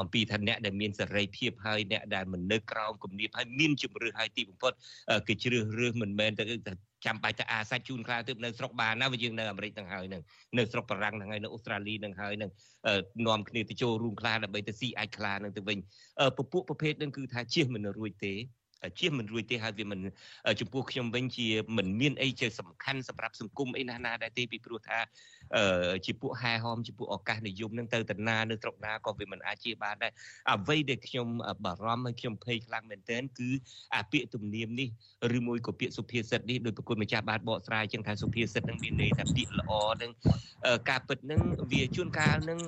[0.00, 4.72] អំពីថាអ្នកដែលមានសេរីភាពហើយអ្នកដែលមិននៅក្រោមគំនាបហើយមានជំរឿសហើយទីបំផុត
[5.28, 6.44] គឺជ្រើសរើសមិនមែនទៅ
[7.06, 10.22] ចាំបាច់ទៅអាសាច់ជូនខ្លាទៅនៅស្រុកបានណាវាយើងនៅអាមេរិកទាំងហើយនឹង
[10.58, 12.50] នៅស្រុកបារាំងទាំងហើយនៅអូស្ត្រាលីទាំងហើយនឹង
[13.26, 15.78] នាំគ្នាទៅចូលរួមខ្លាដើម្បីទៅស៊ីអាចខ្លានឹងទៅវិញ
[16.36, 18.34] ពពួកប្រភេទនឹងគឺថាជិះមិនរួចទេ
[18.98, 20.00] ជៀសមិនរួចទេហើយវាមិន
[20.60, 24.98] ចំពោះខ្ញុំវិញជាមិនមានអីជាសំខាន់សម្រាប់សង្គមអីណាស់ណាដែរទេពីព្រោះថា
[26.04, 30.12] ជាពួកហែហមជាពួកឱកាសនិយមនឹងទៅតាណានៅស្រុកណាក៏វាមិនអាចជាបានដែរ
[30.52, 31.26] អ្វីដែលខ្ញុំ
[31.64, 33.50] បារម្ភហើយខ្ញុំភ័យខ្លាំងមែនទែនគឺ
[33.94, 34.88] អាពាក្យទំនៀមនេះ
[35.36, 39.72] ឬមួយក៏ពាក្យសុភាសិតនេះដោយប្រគុណម្ចាស់បានបកស្រាយចឹងថាសុភាសិតនឹងមានន័យថាពាក្យល្អ
[40.02, 40.10] នឹង
[40.90, 41.40] ការពិតនឹង
[41.72, 42.58] វាជួនកាលនឹង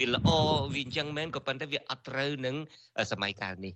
[0.00, 0.28] វាល្អ
[0.74, 2.56] វាអញ្ចឹងមែនក៏ប៉ុន្តែវាអត់ត្រូវនឹង
[3.10, 3.74] សម័យកាលនេះ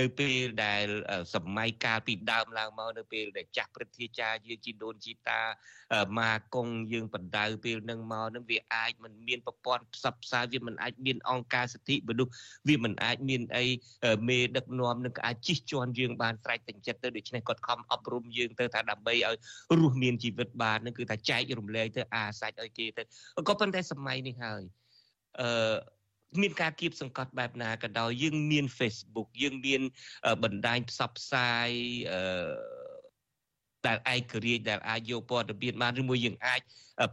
[0.00, 0.86] នៅពេលដែល
[1.34, 5.40] សម័យកាលពីដើមឡើងមកនៅពេលដែលចាស់ព្រឹទ្ធាចារ្យយើងជីដូនជីតា
[6.18, 12.32] ម៉ាកុងយើងបណ្ដៅពេលនឹងមកនឹងវាអាចមិនមានប្រព័ន្ធផ្សព្វផ្សាយវាមិនអាចមានអង្គការសិទ្ធិមនុស្ស
[12.68, 13.64] វាមិនអាចមានអី
[14.28, 19.36] មេដឹកនាំនឹងអាចជិះជាន់យើងបានស្រេចទាំងចិត្តទៅដូច្នេះគាត់ខំអប់រំយើងទៅថាដើម្បីឲ្យ
[19.78, 23.02] រស់មានជីវិតបាននឹងគឺថាចែករំលែកទៅអាសាច់ឲ្យគេទៅ
[23.48, 24.62] ក៏ប៉ុន្តែសម័យនេះហើយ
[25.40, 25.50] អឺ
[26.42, 29.80] មានការគៀបសង្កត់បែបណាក៏ដោយយើងមាន Facebook យើងមាន
[30.44, 31.68] បណ្ដាញផ្សព្វផ្សាយ
[32.12, 32.20] អឺ
[33.86, 36.60] ដែលឯករាជ្យដែលអាចយកព័ត៌មានបានឬមួយយើងអាច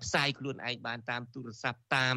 [0.04, 2.16] ផ្សាយខ្លួនឯងបានតាមទូរស័ព្ទតាម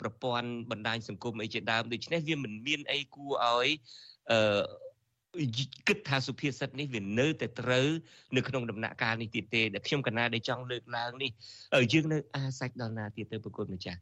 [0.00, 3.68] ប្រព័ន្ធបណ្ដាញសង្គមអីជាដើមដូច្នេះវាមិនមានអីគួរឲ្យ
[4.30, 4.38] អឺ
[5.88, 7.88] គិតថាសុភាសិតនេះវានៅតែត្រូវ
[8.36, 11.30] នៅក្នុងដំណាក់កាលនេះទៀតទេដែលខ្ញុំកណាដែលចង់លើកឡើងនេះ
[11.92, 14.00] យើងនៅអាសាច់ដល់ណាទៀតទៅប្រគុណម្ចាស់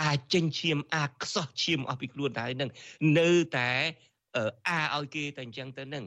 [0.00, 2.70] អាចចេញឈាមអាចខ្សោះឈាមអស់ពីខ្លួនទៅហើយនឹង
[3.18, 3.70] នៅតែ
[4.68, 6.04] អាឲ្យគេតែអញ្ចឹងទៅនឹង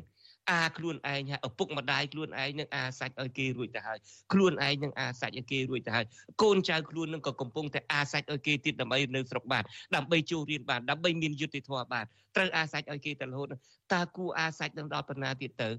[0.51, 3.99] អាខ្លួនឯងឪពុកម្ដាយខ្លួនឯងនឹងអាសាច់ឲ្យគេរួចទៅហើយ
[4.33, 6.05] ខ្លួនឯងនឹងអាសាច់ឲ្យគេរួចទៅហើយ
[6.41, 9.63] កូនចៅខ្លួននឹងក៏កំពុងតែអាសាច់ឲ្យគេទៀតដើម្បីនៅស្រុកបាន
[9.95, 13.47] ដើម្បីចូលរៀនបានដើម្បីមានយុត្តិធម៌បានត្រូវអាសាច់ឲ្យគេទៅរហូត
[13.93, 15.69] តើគួរអាសាច់នឹងដល់ប៉ុណ្ណាទៀតទៅ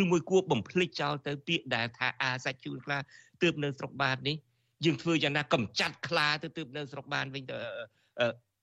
[0.00, 3.00] ឬមួយគួរបំភ្លេចចោលទៅពាក្យដែលថាអាសាច់ជូនខ្លះ
[3.42, 4.36] ទើបនៅស្រុកបាននេះ
[4.84, 7.58] យើងធ្វើយ៉ាងណាកំចាត់ខ្លាទៅទើបនៅស្រុកបានវិញទៅ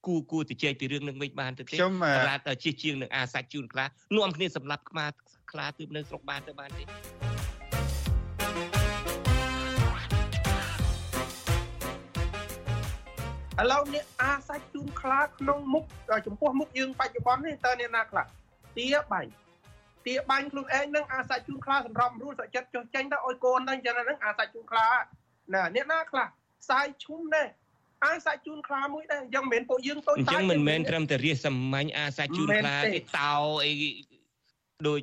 [0.06, 1.94] គូគូទៅជែកពីរឿងនឹងវិញបានទៅទេខ្ញុំ
[2.28, 3.86] រាតជិះជាងនឹងអាសាច់ជូនខ្លា
[4.18, 5.06] នាំគ្នាសម្លាប់ខ្មា
[5.52, 6.86] ខ្លាទើបនៅស្រុកបានទៅបានទេឥ
[13.72, 15.84] ឡូវនេះអាសាច់ជូនខ្លាក្នុងមុខ
[16.28, 18.26] ចំពោះមុខយើងបច្ចុប្បន្ននេះតើអ្នកណាខ្លះ
[18.78, 19.32] ទាបាញ់
[20.06, 24.88] ទាបាញ់ខ្លួនឯងនឹងអាសាច់ជូនខ្លាសម្រាប់រួលសុចិត្តចុះចេញទៅឲ្យកូនទៅអញ្ចឹងហ្នឹងអាសាច់ជូនខ្លា
[25.54, 26.28] ណាអ្នកណាខ្លះ
[26.62, 27.48] ផ្សាយឈុំដែរ
[28.06, 33.34] អាសាច់ជូនខ្លាមួយដែរអញ្ចឹងមិនមែនពួកយើងតូចតាចអញ្ចឹងមិនមែនត្រឹមតែរាសសាមញ្ញអាសាច់ជូនខ្លាគេតោ
[33.64, 33.72] អី
[34.88, 35.00] ដូច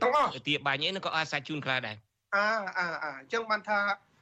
[0.49, 1.97] ទាបាញ់អីនឹងក៏អាសាច់ជូនខ្លាដែរ
[2.37, 2.47] អា
[2.79, 3.79] អាអាអញ្ចឹងបានថា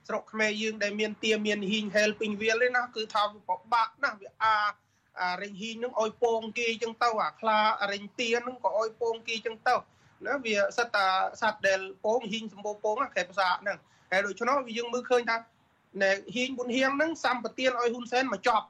[0.09, 4.55] ស្រុកខ្មែរយើងដែលមានទាមានហ៊ីងហេលពេញវាលទេណាគឺថាវាពិបាកណាស់វាអា
[5.21, 7.59] អារិញហ៊ីងនឹងអុយពងគេអញ្ចឹងទៅអាខ្លា
[7.93, 9.75] រិញទានឹងក៏អុយពងគេអញ្ចឹងទៅ
[10.27, 11.07] ណាវាសិតតា
[11.41, 13.79] សត្វដែលពងហ៊ីងសម្បូរពងខេភាសាហ្នឹង
[14.11, 15.37] ហើយដូច្នោះវាយើងមើលឃើញថា
[16.03, 18.67] ណែហ៊ីងប៊ុនហៀងហ្នឹងសម្បទានឲ្យហ៊ុនសែនមកចប់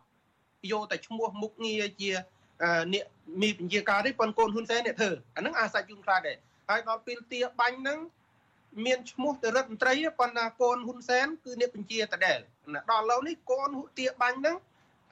[0.72, 2.10] យកតែឈ្មោះមុខងារជា
[2.92, 3.04] អ្នក
[3.42, 6.36] មីពញាការទេប៉ុនកូនហ៊ុនសែនអ្នកធ្វើអាហ្នឹងអាសាច់យូនខ្លាដែរ
[6.68, 7.98] ហើយដល់ពេលទាបាញ់ហ្នឹង
[8.84, 12.40] មានឈ្មោះទៅរដ្ឋមន្ត្រីប៉ុន្តែកូនហ៊ុនសែនគឺអ្នកបញ្ជាតដែល
[12.90, 13.68] ដល់ឡូវនេះកូន
[13.98, 14.56] ទាបាញ់ហ្នឹង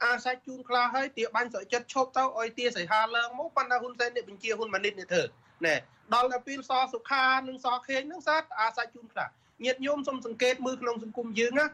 [0.03, 5.23] អាសាច់ជូនខ្លាហើយទាបាញ់ស្រចិត្តឈប់ទៅឲ្យទាសៃហាឡើងមកប៉ុន្តែហ៊ុនសែនអ្នកបញ្ជាហ៊ុនម៉ាណិតអ្នកធ្វើ
[5.65, 5.75] ណែ
[6.13, 9.25] ដល់ទៅពេលសសុខានិងសខេងហ្នឹងសាត់អាសាច់ជូនខ្លា
[9.65, 11.65] ញាតញោមសូមសង្កេតមើលក្នុងសង្គមយើងណា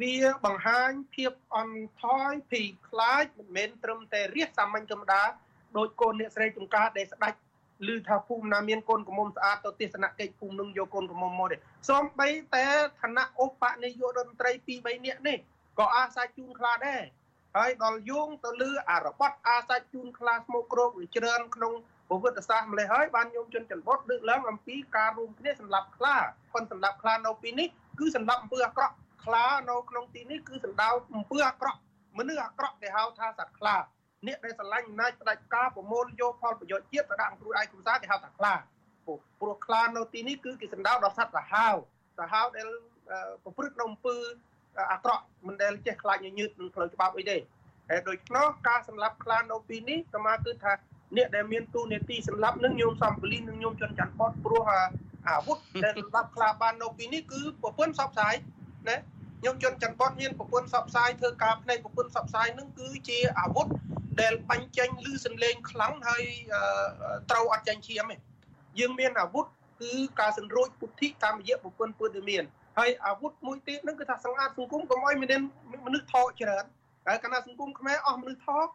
[0.00, 5.22] វាបង្ហាញភាពអន់ថយភ័យខ្លាចមិនមែនត្រឹមតែរះសាមញ្ញធម្មតា
[5.76, 7.38] ដោយកូនអ្នកស្រីចំការដែលស្ដាច់
[7.94, 11.56] ឬថាភូមិណាមានកូនកំមុំស្អាតទៅទស្សនកិច្ចភូមិនឹងយកកូនកំមុំមកទេ
[11.90, 12.66] សូម្បីតែ
[13.00, 15.38] ឋានៈឧបនាយករដ្ឋមន្ត្រី2 3នាក់នេះ
[15.78, 17.02] ក៏អាសាជូនខ្លាដែរ
[17.56, 21.72] ហើយដល់យោងទៅលើអារបត់អាសាជូនខ្លាស្មោកគ្រោកវាច្រើនក្នុង
[22.08, 26.16] ប្រវត្តិសាស្ត្រម្លេះហើយបានញោមជនចន្ទវត្តលើកឡើងអំពីការរួមគ្នាសម្រាប់ខ្លា
[26.54, 27.68] ប៉ុន្តែសម្រាប់ខ្លានៅពីនេះ
[27.98, 31.80] គឺសម្រាប់អំពើអាក្រក់ ខ្លានៅក្នុងទីនេះគឺសំដៅអំពើអាក្រក់
[32.18, 33.76] មនុស្សអាក្រក់គេហៅថាសត្វខ្លា
[34.26, 38.54] អ្នកដែលស្រឡាញ់អំណាចផ្ដាច់ការប្រមូលយកផលប្រយោជន៍ជាតិទៅដាក់គ្រួឯកគ្រួសារគេហៅថាខ្លា
[39.40, 41.76] ព្រោះខ្លានៅទីនេះគឺគេសំដៅដល់សត្វសាហាវ
[42.18, 42.68] សាហាវដែល
[43.42, 44.16] ប្រព្រឹត្តនៅអំពើ
[44.92, 47.36] អាក្រក់មិនដែលចេះខ្លាចញញើតនឹងផ្លូវច្បាប់អីទេ
[47.90, 50.72] ហើយដូច្នោះការសម្លាប់ខ្លានៅទីនេះសមាគឺថា
[51.16, 54.62] អ្នកដែលមានទូនាទីសម្លាប់នឹងញោមសំពលីនឹងញោមជនច័ន្ទពតព្រោះ
[55.28, 58.34] អាវុធដែលសម្លាប់ខ្លាបាននៅទីនេះគឺប្រពន្ធសពស្ាយ
[58.88, 58.96] ណា
[59.40, 63.66] ខ្ញុំយន្តចន្ទបតមានប្រពន្ធសពសាយធ្វើការផ្នែកប្រពន្ធសពសាយនឹងគឺជាអាវុធ
[64.20, 66.24] ដែលបាញ់ចេញឬសំលេងខ្លាំងហើយ
[67.30, 68.16] ត្រូវអត់ចាញ់ឈាមទេ
[68.78, 69.46] យើងមានអាវុធ
[69.80, 72.44] គឺការសន្រួចពុទ្ធិតាមរយៈប្រពន្ធពុទ្ធដែលមាន
[72.78, 75.40] ហើយអាវុធមួយទៀតនឹងគឺថាសង្អាតសង្គមកុំឲ្យមាន
[75.86, 76.64] មនុស្សថោកច្រើន
[77.06, 78.66] ហើយកាលណាសង្គមខ្មែរអស់មនុស្សថោក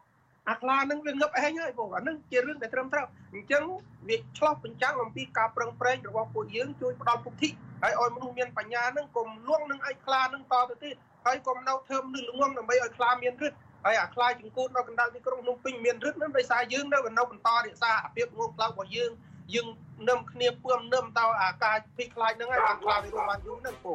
[0.50, 3.64] អាខ្លានឹងវាងឹបឯងហើយបងអានឹងជារឿងដែលត្រឹមត្រូវអញ្ចឹង
[4.08, 7.48] វាឆ្លោះបញ្ចាំងអំពីការប្រឹងប្រែងរបស់ពួកយើងជួយផ្ដល់ពុទ្ធិ
[7.82, 10.96] ហើយឲ្យមនុស្សមានបញ្ញានឹងកុំលងនឹងឯខ្លានឹងតទៅទៀត
[11.26, 13.52] ហើយកុំនៅធ្វើមនុស្សល្ងងដើម្បីឲ្យខ្លាមានរឹត
[13.84, 19.10] ហើយអាខ្លាចង្គូតនៅកណ្ដាលទីក្រុងភ្នំពេញមានរឹតនឹងដោយសារយើងនៅនៅបន្តរក្សាអាភាពងងខ្លៅរបស់យើង
[19.54, 19.66] យើង
[20.08, 23.92] នឹមគ្នាពឿមនឹមតអាការភ័យខ្លាចហ្នឹងហើយបានខ្លាចវារស់បានយូរហ្នឹងពូ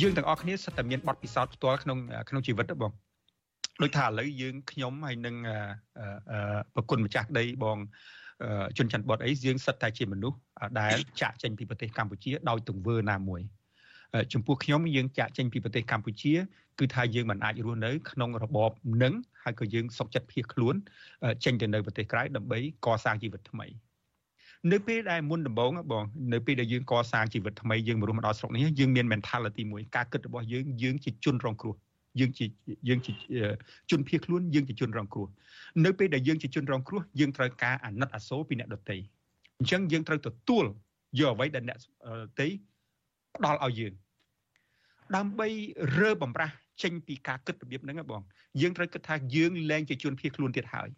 [0.00, 2.92] យើងទាំងអស់គ្នាសិតតែមានបទពិសោធន៍ផ្ទាល់ក្នុងក្នុងជីវិតបង
[3.82, 5.36] ដូចថាឥឡូវយើងខ្ញុំហើយនឹង
[6.74, 7.78] ប្រគុណម្ចាស់ដីបង
[8.78, 10.38] ជនច័ន្ទបតអីយើងសិតតែជាមនុស្ស
[10.80, 13.40] ដែលចាក់ចេញពីប្រទេសកម្ពុជាដោយទង្វើណាមួយ
[14.32, 16.34] ចំពោះខ្ញុំយើងចាក់ចេញពីប្រទេសកម្ពុជា
[16.78, 18.70] គឺថាយើងមិនអាចរស់នៅក្នុងរបប
[19.02, 20.74] នឹងហើយក៏យើងសុខចិត្តភៀសខ្លួន
[21.44, 23.66] ចេញទៅនៅប្រទេសក្រៅដើម្បីកសាងជីវិតថ្មី
[24.72, 31.74] នៅពេលដែលមុនដំបូងបងនៅពេលដែលយើងកសាងជីវិតថ្មីយើងមករស់មកដល់ស្រុកនេះយើងមាន mentality មួយការគិតរបស់យើងយើងជាជនរងគ្រោះ
[32.20, 32.44] យើងជា
[32.88, 33.12] យើងជា
[33.90, 35.26] ជនភៀសខ្លួនយើងជាជនរងគ្រោះ
[35.84, 38.96] នៅពេលដែលយើងជាជនរងគ្រោះយើងត្រូវការអាណិតអាសូរពីអ្នកដទៃ
[39.58, 40.64] អញ្ចឹងយើងត្រូវទទួល
[41.20, 41.82] យកអ្វីដែលអ្នកដ
[42.40, 42.46] ទៃ
[43.36, 43.92] ផ្ដល់ឲ្យយើង
[45.16, 45.48] ដើម្បី
[46.00, 48.22] រើបំរាស់ចេញពីការគិតរបៀបហ្នឹងបង
[48.60, 50.88] យើងត្រូវគិតថាយើងលែងជាជនភៀសខ្លួនទៀតហើយ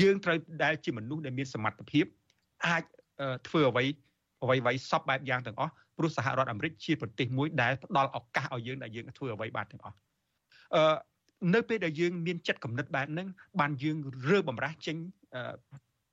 [0.00, 2.04] យើងត្រូវដែលជាមនុស្សដែលមានសមត្ថភាព
[2.66, 2.84] អាច
[3.48, 3.84] ធ្វើអ្វី
[4.42, 9.96] អ្វីអ្វីសពបែបយ៉ាងទាំងអស់ព្រោះសហរដ្ឋអាមេរិកជាប្រទេសមួយដែលផ្ដល់ឱកាសឲ្យយើងដែលយើងធ្វើអ្វីបានទាំងអស់
[10.74, 10.94] អឺ
[11.54, 13.28] នៅពេលដែលយើងមានចិត្តគំនិតបែបហ្នឹង
[13.60, 13.96] បានយើង
[14.30, 14.96] រើបំរាស់ចេញ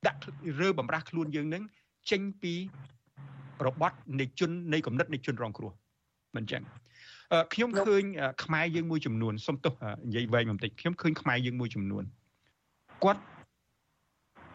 [0.06, 0.20] ដាក់
[0.60, 1.62] រើបំរាស់ខ្លួនយើងហ្នឹង
[2.10, 2.54] ចេញពី
[3.66, 5.72] របត់នៃជននៃគំនិតនៃជនរងគ្រោះ
[6.36, 6.62] មិនចឹង
[7.54, 8.02] ខ្ញុំឃើញ
[8.44, 9.72] ខ្មែរយើងមួយចំនួនសុំទោស
[10.06, 12.04] និយាយវែងបន្តិចខ្ញុំឃើញខ្មែរយើងមួយចំនួន
[13.04, 13.22] គាត់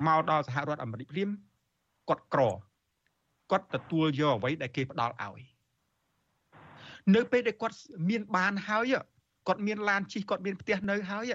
[0.07, 1.29] មកដល់សហរដ្ឋអាមេរិកព្រាម
[2.09, 2.41] គាត់ក្រ
[3.51, 5.41] គាត់ទទួលយកអ្វីដែលគេផ្ដល់ឲ្យ
[7.15, 7.75] នៅពេលដែលគាត់
[8.09, 8.93] មានបានហើយ
[9.47, 11.33] គាត់មានឡានជិះគាត់មានផ្ទះនៅហើយ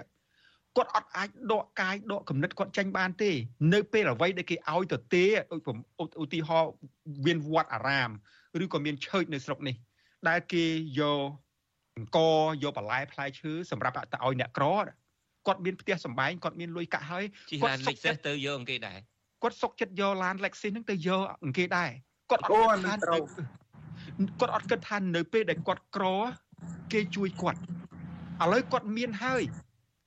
[0.77, 3.31] គាត់អត់អាចដកកាយដកគំនិតគាត់ចេញបានទេ
[3.75, 6.73] នៅពេលអ្វីដែលគេឲ្យទៅទេដូចឧទាហរណ៍
[7.27, 8.11] មានវត្តអារាម
[8.63, 9.77] ឬក៏មានឆើចនៅស្រុកនេះ
[10.29, 10.65] ដែលគេ
[11.01, 11.21] យក
[11.97, 12.19] អង្គ
[12.63, 14.67] យកបន្លែផ្លែឈើសម្រាប់ទៅឲ្យអ្នកក្រ
[15.47, 17.25] គាត់មានផ្ទះសម្បែងគាត់មានលុយកាក់ហើយ
[17.63, 18.99] គាត់សុកចិត្តទៅយកអង្គគេដែរ
[19.43, 21.91] គាត់សុកចិត្តយកឡាន Lexus ហ្នឹងទៅយកអង្គគេដែរ
[22.31, 22.95] គាត់អត់គិតថា
[24.41, 26.05] គាត់អត់គិតថានៅពេលដែលគាត់ក្រ
[26.93, 27.61] គេជួយគាត់
[28.43, 29.43] ឥឡូវគាត់មានហើយ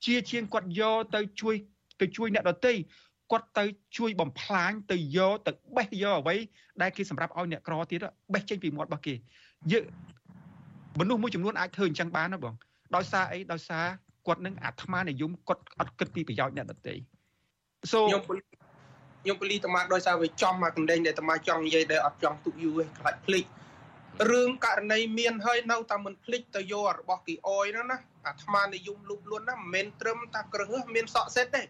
[0.06, 1.56] ជាជាងគាត់យកទៅជួយ
[2.02, 2.74] ទៅជួយអ្នកដទៃ
[3.32, 3.66] គាត់ទៅ
[3.98, 6.36] ជួយបំផ្លាញទៅយកទៅបេះយកអ្វី
[6.82, 8.00] ដែលគេសម្រាប់ឲ្យអ្នកក្រទៀត
[8.34, 9.14] បេះចេញពីមាត់របស់គេ
[9.72, 9.84] យើង
[11.00, 12.54] មនុស្សមួយចំនួនអាចធ្វើអញ្ចឹងបានណាបង
[12.96, 13.86] ដោយសារអីដោយសារ
[14.28, 16.96] គាត់នឹងអាត្មានិយមគាត់អត់គិតពីប្រយោជន៍អ្នកដទៃ
[17.92, 18.22] so ខ្ញុំ
[19.24, 23.46] ខ្ញុំពលីតមាដោយសារវាចំមកកណ្ដេញដែលតមាចង់និយាយដែលអត់ចង់ទុកយូរឯងខ្លាចភ្លេច
[24.32, 27.98] រឿងករណីមានហើយនៅតែមិនភ្លេចទៅយករបស់គីអយហ្នឹងណា
[28.28, 31.64] អាត្មានិយមលូបលួនណាមិនមែនត្រឹមតែក្រឹសមានសក់សេតទេ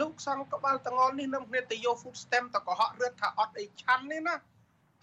[0.00, 4.34] លោកសង្កបាលតងល់នេះនឹងគ្នាទៅយក food stamp តកុហករត់ថាអត់អីឆាន់នេះណា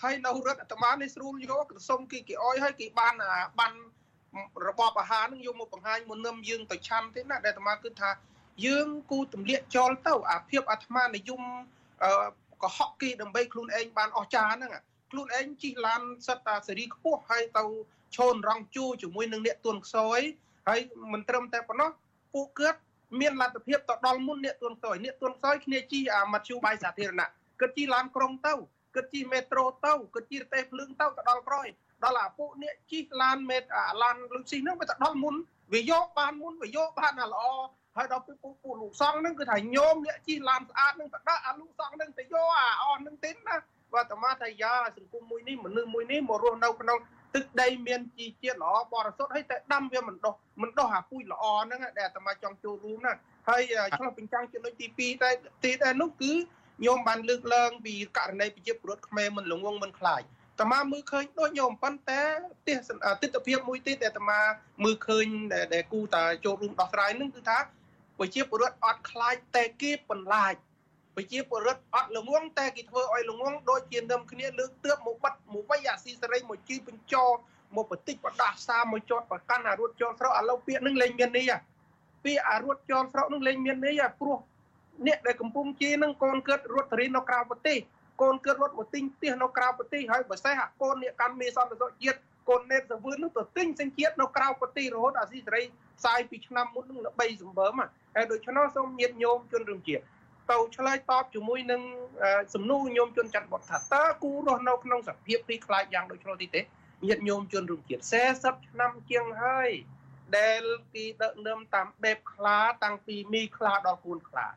[0.03, 3.13] ហើយនៅរដ្ឋអាត្មានេះស្រួលយកក្រសុំគីគេអយហើយគេបាន
[3.59, 3.73] បាន
[4.67, 8.09] របបអាហារនឹងយកមកបង្ហាញមុននឹមយើងទៅឆាន់ទេណាដែលអាត្មាគិតថា
[8.65, 11.41] យើងគូទម្លាក់ចោលទៅអាភាពអាត្មានិយម
[12.63, 14.71] កុហកគេដើម្បីខ្លួនឯងបានអស់ចាហ្នឹង
[15.11, 17.63] ខ្លួនឯងជិះឡានសិតតាសេរីខ្ពស់ហើយទៅ
[18.15, 20.19] ឈោនរងជួជាមួយនឹងអ្នកទួនខ្សោយ
[20.67, 20.79] ហើយ
[21.13, 21.89] មិនត្រឹមតែប៉ុណ្ណោះ
[22.33, 22.79] ពួកគាត់
[23.19, 27.27] មានលទ្ធភាពទៅដល់មុនអ្នកទួនខ្សោយអ្នកទួនខ្សោយគ្នាជិះអាមធ្យោបាយសាធារណៈ
[27.61, 28.53] គិតជិះឡានក្រុងទៅ
[28.95, 31.67] គិតជិះមេត្រូទៅគិតជិះរទេះភ្លើងទៅទៅដល់ក្រោយ
[32.03, 35.35] ដល់អាពួកអ្នកជិះឡានមេអាឡានលុយស៊ីហ្នឹងវាទៅដល់មុន
[35.73, 37.43] វាយកបានមុនវាយកបានអាល្អ
[37.97, 43.55] ហើយដល់ពេលពួកពួកលោកសង្ឃហ្នឹងគឺថាញោមអ្នកជិះឡានស្អាតហ្នឹងទៅដាក់អាលោកសង្ឃហ្នឹងទៅយកអាអស់ហ្នឹងទេណា
[43.93, 46.99] បាទអាត្មាថាយ៉ាសង្គមមួយនេះមនុស្សមួយនេះមករស់នៅក្នុង
[47.35, 53.13] ទឹកដីមានជីជាតិល្អបរិសុទ្ធហើយតែដាំវាមិនដោះមិនដោះអាពូជល្អហ្នឹងដែលអាត្មាចង់ចូលរួមណា
[53.49, 53.61] ហើយ
[53.97, 55.29] ឆ្លោះបញ្ចាំងចំណុចទី2តែ
[55.63, 56.33] ទីតែនោះគឺ
[56.85, 60.21] ញោមបានលើកឡើងពីករណីប្រជាពលរដ្ឋខ្មែរមិនលងងមិនខ្លាច
[60.59, 62.21] តាមាមើលឃើញដូចញោមប៉ុន្តែ
[62.67, 64.39] ទស្សនទស្សនវិជ្ជាមួយទៀតដែលតាមា
[64.83, 65.25] មើលឃើញ
[65.73, 67.57] ដែលគូតាចូលរួមដោះស្រាយនឹងគឺថា
[68.19, 70.53] ប្រជាពលរដ្ឋអត់ខ្លាចតែគេបន្លាច
[71.15, 77.25] ប្រជាពលរដ្ឋអត់ល្ងងតែគេធ្វើឲ្យល្ងងដូចជានឹមគ្នាលើកទើបមកបាត់មកវៃអាស៊ីសេរីមកជីបញ្ចោ
[77.75, 81.51] មកបតិចបដាសាមកចតប្រកាន់អារត់ចលស្រុកឥឡូវពាក្យនឹងលែងមាននេះ
[82.25, 84.37] ពាក្យអារត់ចលស្រុកនឹងលែងមាននេះព្រោះ
[85.07, 87.77] អ្នកដែលកំពុងជានឹងកូនកើតរត់តរីនៅក្រៅប្រទេស
[88.21, 92.19] កូនកើតរត់មកទិញផ្ទះនៅក្រៅប្រទេសហើយបើសេះអាកូននេះកាន់មេសន្តិសុខជាតិ
[92.49, 95.61] កូនណេតសវឿននោះទៅទិញសញ្ជាតិនៅក្រៅប្រទេសរហូតអាស៊ីសេរី
[95.99, 97.73] ផ្សាយពីឆ្នាំមុននឹង3សម្បើម
[98.15, 100.03] ហើយដូច្នោះសូមញាតញោមជនរួមជាតិ
[100.51, 101.81] ទៅឆ្លើយតបជាមួយនឹង
[102.53, 106.61] សំណួរញោមជនច័ន្ទបុតថាតើគូរស់នៅក្នុងសភាពពីខ្លាចយ៉ាងដូចឆ្លោះទីទេ
[107.07, 108.03] ញាតញោមជនរួមជាតិ
[108.35, 109.69] 40ឆ្នាំជាងហើយ
[110.37, 114.47] ដែលគេដឹកនាំតាមបែបខ្លាតាំងពីមីខ្លាដល់គូនខ្លា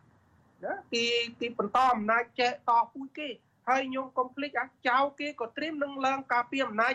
[0.65, 1.05] ណាទី
[1.41, 3.29] ទីបន្តអំណាចចេះតពូជគេ
[3.69, 6.95] ហើយញោមកុំភ្លេចអាចៅគេក៏ត្រៀមនឹងឡើងការពីអំណាច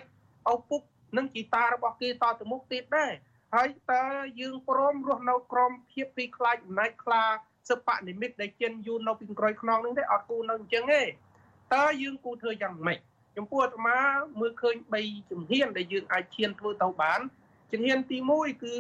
[0.54, 0.82] ឪពុក
[1.18, 3.12] និងជីតារបស់គេតទៅមុខទៀតដែរ
[3.56, 4.06] ហើយតើ
[4.40, 7.24] យើងព្រមរស់នៅក្រមភាពពីខ្លាចអំណាចខ្លា
[7.70, 11.02] សពនិមិត្តដែលចិនយូរនៅពីក្រោយខ្នងនឹងទេអត់គូនៅអញ្ចឹងទេ
[11.76, 13.00] តើយើងគូធ្វើយ៉ាងម៉េច
[13.38, 13.98] ចំពោះអាត្មា
[14.40, 17.20] មើលឃើញ3ជំហានដែលយើងអាចឈានធ្វើទៅបាន
[17.72, 18.76] ជំហានទី1គឺ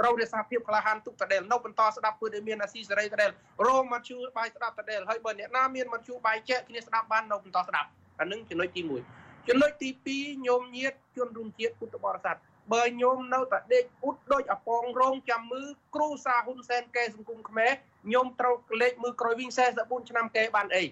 [0.00, 3.30] ត្រូវរក្សាភាពក្លាហានទុកតដែលនៅបន្តស្ដាប់ពើដែលមានអាស៊ីសេរីតដែល
[3.66, 7.88] រងមកជួបាយស្ដាប់តដែលហើយបើអ្នកណាមានមកជួបាយចែកគ្នាស្ដាប់បាននៅបន្តស្ដាប់
[8.20, 9.88] អានឹងចំណុចទី1 ចំណុចទី
[10.18, 12.36] 2ញោមញាតជនរួមជាតិពុទ្ធបរិស័ទ
[12.72, 17.72] បើញោមនៅតែដេកអ៊ុតដូចអពងរងចាំមើលគ្រូសាហ៊ុនសែនកែសង្គមខ្មែរ
[18.12, 20.84] ញោមត្រូវក្លេកមើលក្រោយវិញ44ឆ្នាំកែបានអី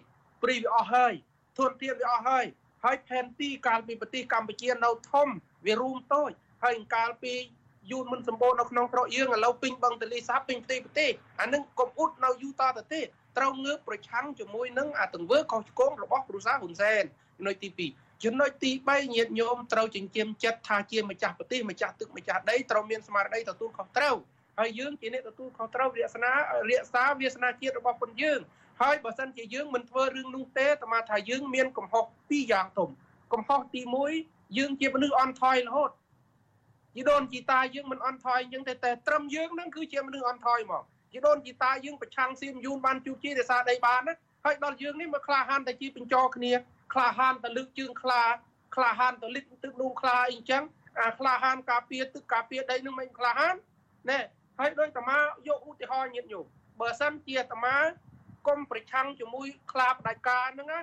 [0.42, 1.12] ព្រីវាអស់ហើយ
[1.58, 2.44] ធនធានវាអស់ហើយ
[2.84, 5.28] ហើយផែនទីកាលពីប្រទេសកម្ពុជានៅធំ
[5.66, 6.30] វារួមតូច
[6.64, 7.34] ហើយកាលពី
[7.90, 13.00] យូរមិនសម្បូរនៅក្នុងស្រុកយើងឥឡូវពេញបឹងទលេសាបពេញផ្ទៃប្រទេសអានឹងកុំអ៊ុតនៅយូរតទៅទេ
[13.38, 17.04] ត្រូវងើបប្រឆាំងជាមួយនឹងអាទង្វើខុសឆ្គងរបស់គ្រូសាហ៊ុនសែន
[17.36, 24.16] ចំណុចទី2 ចំណុចទី3ញាតិញោមត្រូវចិញ្ចៀមចិត្តថាជាម្ចាស់ប្រទេសម្ចាស់ទឹកម្ចាស់ដីត្រូវមានស្មារតីទទួលខុសត្រូវ
[24.58, 26.20] ហើយយើងជាអ្នកទទួលខុសត្រូវរក្សា
[26.70, 28.40] រក្សាវាសនាជាតិរបស់ពលយើង
[28.82, 32.90] ហើយបើសិនជាយើងមិនធ្វើរឿងនោះទេតាមថាយើងមានកំហុសពីរយ៉ាងធំ
[33.32, 33.82] កំហុសទី
[34.20, 35.90] 1យើងជាមនុស្សអន់ថយរហូត
[36.94, 46.52] ជីដូនជីតាយើងមិនអន់ថយអញ្ចឹងតែតែត្រឹមយើងនឹងគឺជាមនុស្សអន់ថយហ្មងជីដូនជីតាយើងប្រឆាំងសៀមយូនបានជួបជារសាដីបានណាហើយដល់យើងនេះមកក្លាហានតែជាបញ្ចរគ្នា
[46.94, 48.22] ក្លាហានទៅលើកជើងខ្លា
[48.76, 50.62] ក្លាហានទៅលិចទឹកនោះខ្លាអីចឹង
[51.00, 53.54] អាក្លាហានការពារទឹកការពារដីនឹងមិនក្លាហាន
[54.10, 54.18] ណែ
[54.58, 55.18] ហើយដូចតាមា
[55.48, 56.46] យកឧទាហរណ៍ញាតញោម
[56.80, 57.76] បើសិនជាតាមា
[58.48, 60.80] កុំប្រឆាំងជាមួយខ្លាផ្ដាច់ការហ្នឹងណា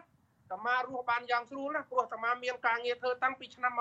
[0.51, 3.71] តាមារស់បានយ៉ាងស្រួលណាព្រោះតាមាមានការងារធ្វើតាំងពីឆ្នាំ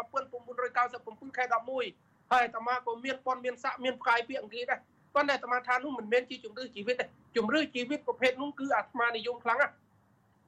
[0.65, 4.81] 1997ខែ11ហើយអាត្មាក៏មានប៉ុនមានស័កមានផ្កាយពាក្យអង់គ្លេសដែរ
[5.15, 7.05] ប៉ុន្តែអាត្មាថានោះមិនមែនជាជំរឿជីវិតទេ
[7.37, 9.75] ជំរឿជីវិតប្រភេទនោះគឺអាត្មានិយមខ្លាំងណាស់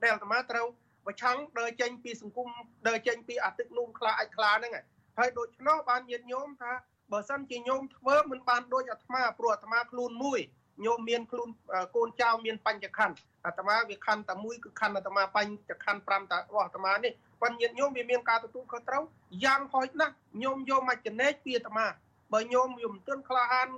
[0.03, 0.67] ដែលអាត្មាត្រូវ
[1.07, 2.49] ប្រឆាំងដើរចេញពីសង្គម
[2.89, 4.73] ដើរចេញពីអាទឹកនោះខ្លាអាចខ្លាហ្នឹង
[5.19, 6.73] ហើយដូច្នោះបានញាតញោមថា
[7.13, 10.41] បើសិនជាញោមធ្វើមិនបានដូចអាត្មាព្រោះអាត្មាខ្លួនមួយ
[10.85, 11.49] ញោមមានខ្លួន
[11.97, 19.05] កូនចៅមានបញ្ចខណ្ឌអាត្មាវាខណ្ឌតែមួយគឺខណ្ឌអាត្មាបញ្ចខណ្ឌ5តារបស់អាត្មានេះប៉ុន្តែញាតិញោមវាមានការទទួលខុសត្រូវ
[19.45, 21.87] យ៉ាងហោចណាស់ញោមយកមកចំណេញពីអាត្មា
[22.33, 23.69] បើញោមយំទិនក្លាហាន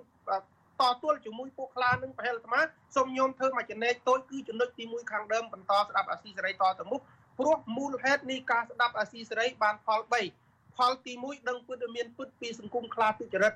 [0.81, 2.61] តទល់ជាមួយពួកខ្លានឹងប្រហែលអាត្មា
[2.97, 7.01] សូមញោមធ្វើមកចំណេញតូចគឺចំណុចទី1ខាងដើមបន្តស្ដាប់អាស៊ីសេរីតទៅមុខ
[7.39, 10.01] ព្រោះមូលហេតុនៃការស្ដាប់អាស៊ីសេរីបានផល
[10.39, 13.55] 3ផលទី1ដឹងពិតមានពិតពីសង្គមខ្លាទុច្ចរិត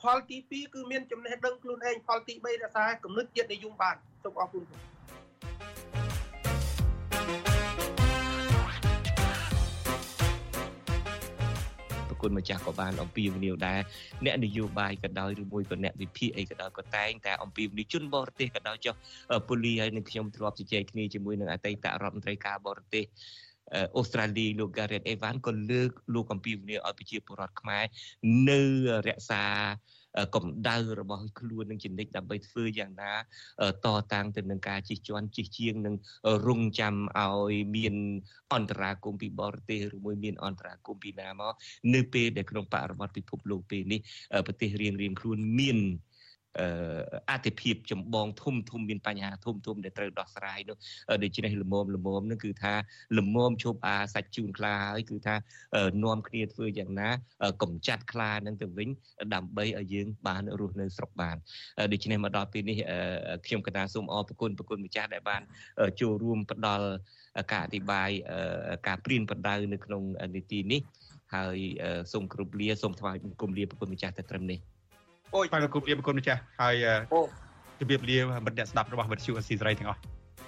[0.00, 4.64] ផលទី2គឺមានចំណេះដឹងខ្លួនឯងផលទី3រក្សាគំនិតជាតិនិយមបានសូមអរគុណ
[12.22, 13.80] គុណម្ចាស់ក៏បានអំពាវនាវដែរ
[14.24, 18.94] អ្នកនយោបាយក៏ដោយឬមួយក៏អ្នកវិភាគអីក៏ដោយក៏តែងតែអំពាវនាវជនបរទេសក៏ដោយចុះ
[19.48, 23.04] ពូលីហើយនឹងខ្ញុំធ្លាប់ជជែកគ្នាជាមួយនឹងអតីតរដ្ឋមន្ត្រីការបរទេស
[23.96, 27.84] អូស្ត្រាលីលោក Gareth Evans ក៏លើកលោកអំពីវនីឲ្យប្រជាពលរដ្ឋខ្មែរ
[28.48, 28.60] នៅ
[29.08, 29.44] រក្សា
[30.34, 33.12] កម្ដៅរបស់ខ្លួននឹងជំនិចដើម្បីធ្វើយ៉ាងណា
[33.86, 35.94] តតាំងទៅនឹងការជិះជាន់ជិះជាងនឹង
[36.46, 37.94] រងចាំឲ្យមាន
[38.54, 41.54] អន្តរាគមពីបរទេសឬមួយមានអន្តរាគមពីណាមក
[41.94, 44.00] នៅពេលដែលក្នុងបរិបទពិភពលោកពេលនេះ
[44.46, 45.78] ប្រទេសរៀងរៀងខ្លួនមាន
[47.30, 50.76] អតិភិបចម្បងធំធំមានបញ្ហាធំធំដែលត្រូវដោះស្រាយនោះ
[51.22, 52.74] ដូច្នេះលមមលមមនឹងគឺថា
[53.18, 55.34] លមមឈប់អាសាច់ជូនខ្លាហើយគឺថា
[56.04, 57.08] នាំគ្នាធ្វើយ៉ាងណា
[57.62, 58.88] កំចាត់ខ្លានឹងទៅវិញ
[59.34, 61.36] ដើម្បីឲ្យយើងបានរស់នៅស្រុកបាន
[61.92, 62.76] ដូច្នេះមកដល់ពេលនេះ
[63.46, 65.42] ខ្ញុំកណាសូមអរគុណប្រគុណម្ចាស់ដែលបាន
[66.00, 66.88] ចូលរួមផ្ដល់
[67.52, 68.10] ការអធិប្បាយ
[68.86, 70.02] ការព្រៀនបដៅនៅក្នុង
[70.34, 70.80] នីតិនេះ
[71.34, 71.58] ហើយ
[72.12, 74.60] សូមគ្រប់លាសូមថ្វាយបង្គំលាប្រគុណម្ចាស់តែត្រឹមនេះ
[75.34, 76.74] អូយបាទគុំលាគុណម្ចាស់ហើយ
[77.78, 80.00] ជម្រាបលាមិត្តអ្នកស្ដាប់របស់វិទ្យុអស៊ីសេរីទាំងអស់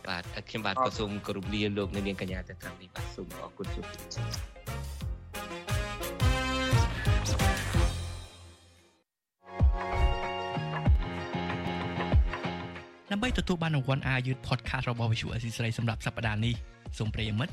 [0.08, 3.84] បាទខ្ញុំបាទក៏សូមគោរពលាលោកអ្នកនាងកញ្ញាទាំងត្រង់នេះបាទសូមអរគុណជួប
[13.12, 16.54] ដើម្បីទទួលបានរង្វាន់ Are You Podcast របស់ Visual Assisray សម្រាប់សប្តាហ៍នេះ
[16.98, 17.52] សូមប្រិយមិត្ត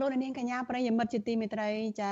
[0.00, 1.70] លោកនាងកញ្ញាប្រិយមិត្តជាទីមេត្រី
[2.00, 2.10] ចា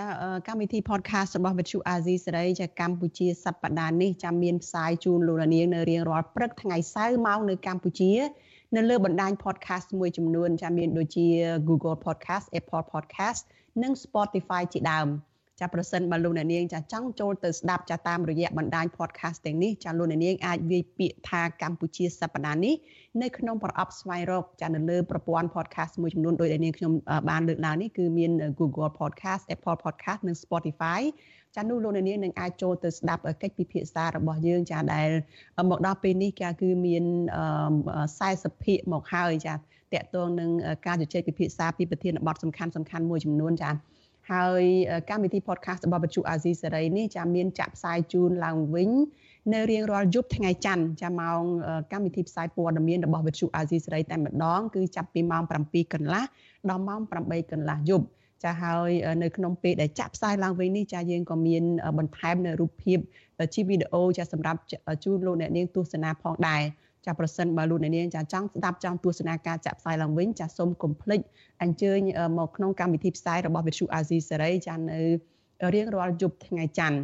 [0.49, 8.13] កម្មវិធី podcast របស់ Vithu Azizi សេរីចាកម្ពុជាសប្តាហ៍នេះចាំមានផ្សាយជូនលោកនាងនៅរៀងរាល់ព្រឹកថ្ងៃសៅរ៍ម៉ោងនៅកម្ពុជា
[8.77, 11.27] នៅលើបណ្ដាញ podcast មួយចំនួនចាមានដូចជា
[11.69, 13.43] Google Podcast Apple Podcast
[13.83, 15.09] និង Spotify ជាដើម។
[15.61, 22.75] ចាប្រសិនបើលោកអ្នកនាងចាចង់ចូលទៅស្ដាប់ចាតាមរយៈបណ្ដាញ podcast ទាំងនេះចាលោកអ្នកនាងអាចវាយពាក្យថាកម្ពុជាសប្តាហ៍នេះ
[23.23, 26.93] នៅក្នុងប្រអប់ស្វែងរកចានៅលើប្រព័ន្ធ podcast មួយចំនួនដោយដែលនាងខ្ញុំ
[27.31, 31.01] បានលើកឡើងនេះគឺមាន Google Podcast Apple Podcast និង Spotify
[31.57, 35.09] ចានោះលោកអ្នកនាងនឹងអាចចូលទៅស្ដាប់កិច្ចពិភាក្សារបស់យើងចាដែល
[35.71, 36.31] មកដល់ពេលនេះ
[36.61, 37.05] គឺមាន
[37.85, 39.59] 40ភាគមកហើយចាត
[40.03, 40.51] កតងនឹង
[40.87, 43.71] ការជជែកពិភាក្សាពីប្រធានបទសំខាន់សំខាន់មួយចំនួនចា
[44.33, 44.63] ហើយ
[45.11, 48.91] កម្មវិធី podcast របស់បច្ចុប្បន្នអាស៊ីសេរីនេះចាមានចាក់ផ្សាយជូនឡើងវិញ
[49.53, 51.41] នៅរៀងរាល់យប់ថ្ងៃច័ន្ទចាំម៉ោង
[51.93, 56.25] កម្មវិធីផ្សាយព័ត៌មានរបស់វិទ្យុអាស៊ីសេរីតែម្ដងគឺចាប់ពីម៉ោង7កន្លះ
[56.69, 58.07] ដល់ម៉ោង8កន្លះយប់
[58.45, 58.91] ចាហើយ
[59.23, 61.63] នៅក្នុងពេលដែលចាក់ផ្សាយឡើងវិញនេះចាយើងក៏មាន
[61.99, 62.99] បន្ថែមនៅរូបភាព
[63.55, 64.61] ជាវីដេអូចាសម្រាប់
[65.05, 66.63] ជូនលោកអ្នកនាងទស្សនាផងដែរ
[67.07, 71.21] ចាប្រសិនបើលោកអ្នកនាងចាចង់ស្ដាប់ចង់ទស្សនាការចាក់ផ្សាយឡើងវិញចាសូមកុំភ្លេច
[71.63, 71.99] អញ្ជើញ
[72.39, 75.01] មកក្នុងកម្មវិធីផ្សាយរបស់វិទ្យុអាស៊ីសេរីចានៅ
[75.75, 76.99] រៀងរាល់យប់ថ្ងៃច័ន្ទ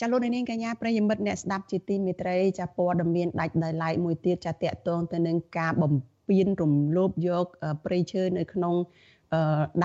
[0.00, 5.92] ចាលោកនាងកញ្ញាប្រិយមិត្តអ្នកស្ដាប់ជាទីមេត្រីចាព័ត៌មានដាច់ដោយឡែកមួយទៀតចាតកតងទៅនឹងការបំ
[6.28, 7.46] ពេញរំលោភយក
[7.84, 8.74] ព្រៃឈើនៅក្នុង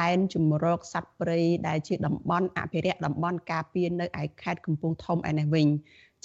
[0.01, 5.67] ដែនជំរកសត្វព្រៃដែលជាតំបន់អភិរក្សតំបន់ការពារនៅឯខេត្តកំពង់ធំឯនេះវិញ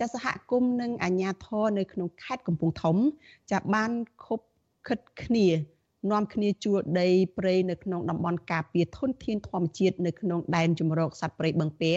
[0.01, 2.97] ចាសហគមន៍និងអាជ្ញាធរនៅក្នុងខេត្តកំពង់ធំ
[3.53, 3.91] ចាបាន
[4.25, 4.41] ខົບ
[4.87, 5.47] ខិតគ្នា
[6.13, 11.93] នាំគ្នាជួលដីព្រៃនៅក្នុងតំបន់ការពារធនធានធម្មជាតិនៅក្នុងដែនជំរកសត្វព្រៃបឹងពែ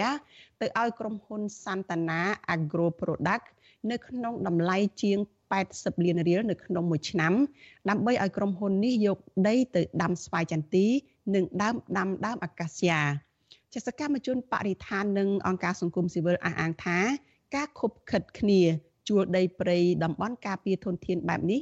[0.61, 2.21] ទៅឲ្យក្រុមហ៊ុន Santana
[2.53, 3.45] Agro Product
[3.91, 5.17] នៅក្នុងតម្លៃជាង
[5.61, 7.33] 80លានរៀលនៅក្នុងមួយឆ្នាំ
[7.89, 10.85] ដើម្បីឲ្យក្រុមហ៊ុននេះយកដីទៅដាំស្វាយចន្ទី
[11.35, 13.01] និងដើមដាំដើមអាកាសយ៉ា
[13.73, 16.99] ជាសកម្មជនបរិស្ថាននិងអង្គការសង្គមស៊ីវិលអះអាងថា
[17.55, 18.61] ការខົບខិតគ្នា
[19.07, 21.61] ជួលដីព្រៃតំបន់ការពារធនធានបែបនេះ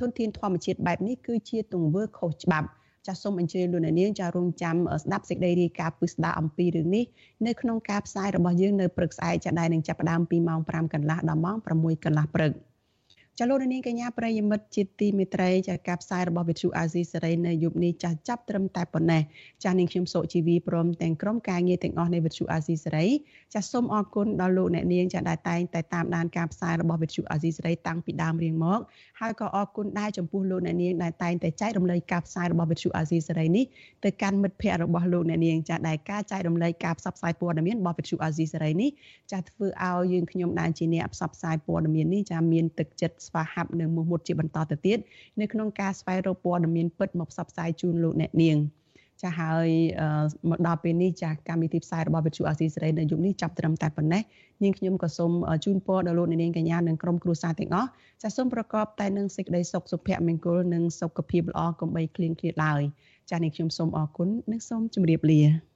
[0.00, 2.68] ធនធានធម្មជាតិបែបនេះគឺជាទង្វើខុសច្បាប់
[3.06, 7.04] ចាសសូមអញ្ជើញលោកអ្នកនាងចារងចាំស្ដាប់សេចក្តីរាយការណ៍ពិស្ដារអំពីរឿងនេះ
[7.46, 12.52] នៅក្នុងការផ្សាយរបស់យើងនៅព្រឹកស្អែកចាដែរនឹងចាប់ផ្ដើមពីម៉ោង5កន្លះដល់ម៉ោង6កន្លះព្រឹក។
[13.38, 19.22] ចាលោកនាងកញ្ញាប្រិយមិត្តជាទីមេត្រីចាការផ្សាយរបស់វិទ្យុអាស៊ីសេរីនៅយប់នេះចាចាប់ត្រឹមតែប៉ុណ្ណេះ
[19.64, 23.06] ចានាងខ្ញុំសុជីវីព្រមទាំងក្រុមការងារទាំងអស់នៃវិទ្យុអាស៊ីសេរី
[23.54, 28.80] ចាសូមអរគុណដល់លោកអ្នកនាងចាដែលតែងតែតាមដានការផ្សាយរបស់វិទ្យុអាស៊ីសេរីតាំងពីដើមរៀងមក
[29.20, 33.64] ហើយក៏អរគុណដែរចំពោះលោកអ្នកនាងដែលតែងតែចែករំលែកការផ្សាយរបស់វិទ្យុអាស៊ីសេរីនេះ
[34.04, 38.90] ទៅកាន់មិត្តភ័ក្តិរបស់លោកអ្នកនាងចាដែលការចែករំលែកការផ្សព្វផ្សាយព័ត៌មានរបស់វិទ្យុអាស៊ីសេរីនេះ
[39.32, 44.98] ចាធ្វើឲ្យយើងខ្ញុំដែលជាអ្នកផ្សព្វផ្សាយព័ត៌មាននេះចាមានទឹកចិត្តស្វាហាប់និងមោះមុតជាបន្តទៅទៀត
[45.40, 48.58] នៅក្នុងការស្វែងរកព័ត៌មានពិតមកផ្សព្វផ្សាយជូនលោកអ្នកនាង
[49.22, 49.68] ចាហើយ
[50.50, 54.22] មកដល់ពេលនេះចាកម្មវិធីផ្សាយរបស់វិទ្យុអាស៊ីសេរីនៅយុគនេះចាប់ត្រឹមតែប៉ុណ្ណេះ
[54.62, 55.32] នាងខ្ញុំក៏សូម
[55.64, 57.88] ជូនពរដល់លោកនាងកញ្ញានិងក្រុមគ្រួសារទាំងអស់
[58.22, 62.82] ចាសូមប្រកបតែនឹងសេចក្តីសុខសុភមង្គលនិងសុខភាពល្អកុំបីឃ្លៀងឃ្លាតឡើយ
[63.30, 65.73] ចានាងខ្ញុំសូមអរគុណនិងសូមជម្រាបលា